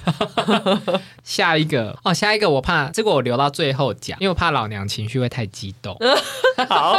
[1.23, 5.97] 下一个哦，下一个我怕这个我留到最后讲，因为我怕老娘情绪会太激动。
[6.69, 6.99] 好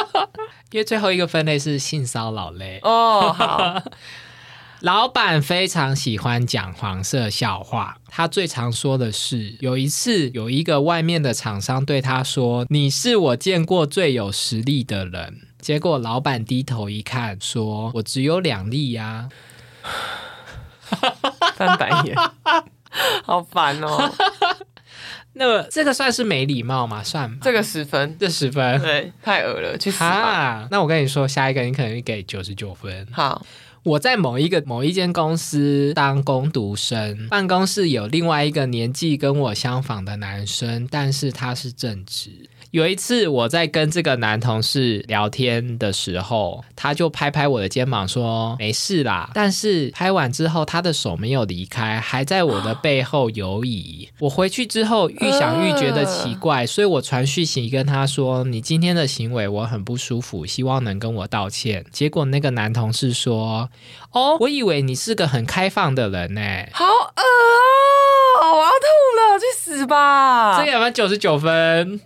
[0.72, 3.82] 因为最后一个分类是性骚扰类，哦，好，
[4.82, 7.98] 老板非常喜欢讲黄色笑话。
[8.08, 19.30] 他最常说的是，有一次有一个外面的厂商对他说：“你是我见过最有实力的人。”结果老板低头一看，说：“我只有两粒呀、
[21.56, 22.16] 翻白眼，
[23.24, 24.12] 好烦哦。
[25.34, 27.04] 那么这个算是没礼貌吗？
[27.04, 28.82] 算吧，这个十分，这十分。
[28.82, 30.68] 对，太恶了，去死吧。
[30.72, 33.08] 那我跟你说，下一个你可能会给九十九分。
[33.12, 33.46] 好，
[33.84, 42.48] 我在某一个某一间公司当工读生，办公室有另外一个年纪跟我相仿的男生，但是他是正职。
[42.72, 54.08] 有一次我在跟这个男同事聊天的时候，他就拍拍我的肩膀说：“没事啦。”但是拍完之后，他的手没有离开，还在我的背后游移。
[54.20, 63.70] 我回去之后愈想愈觉得奇怪，所以我传讯息跟他说：“你今天的行为我很不舒服，希望能跟我道歉。”结果那个男同事说
[64.12, 66.42] ：“哦，我以为你是个很开放的人呢。”
[66.72, 67.22] 好恶
[68.42, 70.58] 哦，我要吐了，去死吧！
[70.58, 72.00] 这个有没有九十九分？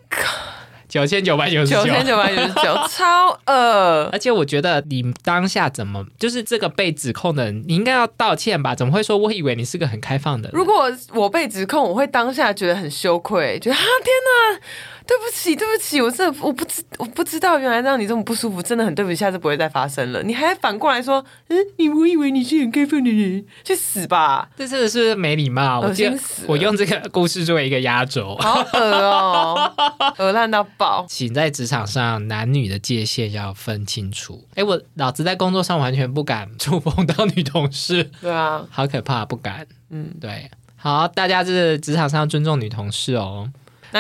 [0.96, 1.92] 九千九百九十九九。
[1.92, 4.10] 千九百九十九，超恶。
[4.14, 8.74] 而且我觉得你当下怎么就是这个被指控的人，你应该要道歉吧？
[8.74, 10.58] 怎么会说我以为你是个很开放的人？
[10.58, 14.62] 如果我被指控，我会当下觉得很羞愧，觉得啊天哪，
[15.08, 20.24] 对不起，对不起，我真的我不知我不知道，原来让你这么不舒服，真的很对不起，下次不会再发生了。
[20.24, 24.50] 你还反过来说，嗯，你我以为你是很开放的人，去死吧！
[24.58, 25.80] 这真的是没礼貌。
[25.82, 28.36] 我恶心死我用这个故事作为一个压轴。
[28.38, 29.74] 好恶哦，
[30.18, 31.06] 恶烂到爆。
[31.10, 34.48] 请在职场上男女的界限要分清楚。
[34.56, 39.68] 哎，我老子在工作上完全不敢触碰到女同事，对啊，好可怕，不敢。
[39.92, 43.52] 嗯，对，好，大家是职场上尊重女同事哦。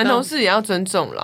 [0.03, 1.23] 男同事也要尊重啦。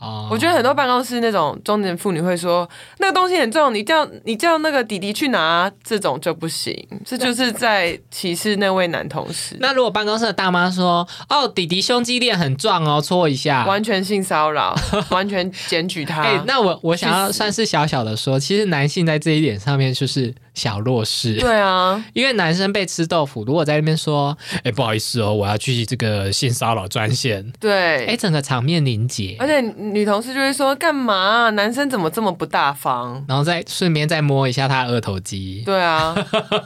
[0.00, 2.66] 哦，我觉得很多办公室那种中年妇女会说，
[3.00, 9.58] 那个东西很重，你叫你叫那个弟弟去拿，这种就不行，这就是在歧视那位男同事。
[9.60, 14.74] 那如果办公室的大妈说：“哦，弟弟胸肌链很壮哦，搓一下。”完全性骚扰，
[15.10, 16.22] 完全检举他。
[16.24, 33.24] 哎、那我我想要算是小小的说，其实男性在这一点上面就是小弱势，对啊， 因为男生被吃豆腐，如果在那边说：“哎、不好意思哦，我要去这个性骚扰专线。”对，哎，整个场面凝结，而且女同事就会说干嘛、男生怎么这么不大方？
[33.28, 35.62] 然后再顺便再摸一下他的额头肌。
[35.64, 36.14] 对啊，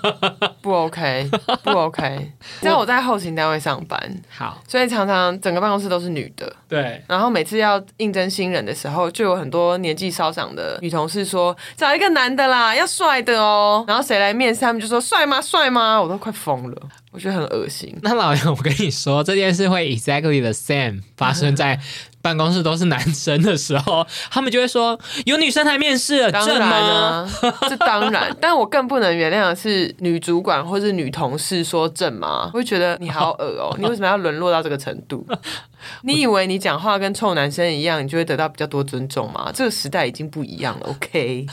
[0.63, 1.31] 不 OK，
[1.63, 2.33] 不 OK。
[2.61, 6.51] 这样我在后勤单位上班，好，所以常常整个办公室都是女的。
[6.69, 13.73] 对，然后每次要应征新人的时候，就有很多年纪稍长的女同事说找一个男的啦，要帅的哦。
[13.89, 15.41] 然后谁来面试，他们就说帅吗？
[15.41, 16.01] 帅吗？
[16.01, 16.77] 我都快疯了，
[17.11, 17.97] 我觉得很恶心。
[18.03, 21.79] 那老杨，我跟你说，这件事会 exactly the same 发生在
[22.21, 26.77] 办公室都是男生的时候，他们就会说有女生来面试了，当然正吗？
[26.77, 27.31] 啊，
[27.69, 32.51] 这当然，但我更不能原谅的是女主管或是女同事说正吗？
[32.53, 35.27] 我会觉得你好恶哦、 你为什么要沦落到这个程度？
[36.03, 39.51] 你以为你讲话跟臭男生一样，你就会得到比较多尊重吗？
[39.55, 41.47] 这个时代已经不一样了，OK？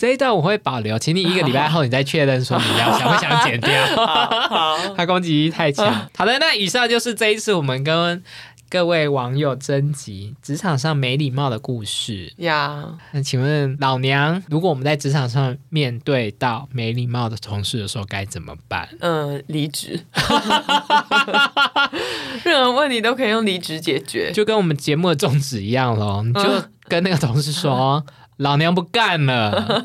[0.00, 3.70] 这一段我会保留，请你一个礼拜后你再确认说你要想不想剪掉。
[4.48, 6.08] 好， 他攻击力太强。
[6.16, 8.22] 好的，那以上就是这一次我们跟
[8.70, 12.32] 各位网友征集职场上没礼貌的故事。
[12.38, 12.82] 呀，
[13.12, 18.88] 那请问老娘，如果我们在职场上面对到没礼貌的同事的时候，该怎么办？
[19.00, 20.00] 嗯，离职，
[22.42, 24.32] 任何问题都可以用离职解决。
[24.32, 26.40] 就跟我们节目的宗旨一样咯，你就
[26.88, 28.02] 跟那个同事说
[28.40, 29.84] ：“老娘不干了。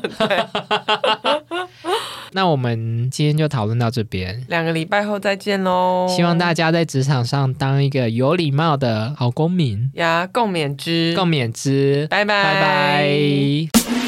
[2.32, 6.06] 那我们今天就讨论到这边，两个礼拜后再见喽！
[6.08, 9.90] 希望大家在职场上当一个有礼貌的好公民。
[9.94, 14.05] 呀，共勉之，共勉之，拜拜拜拜。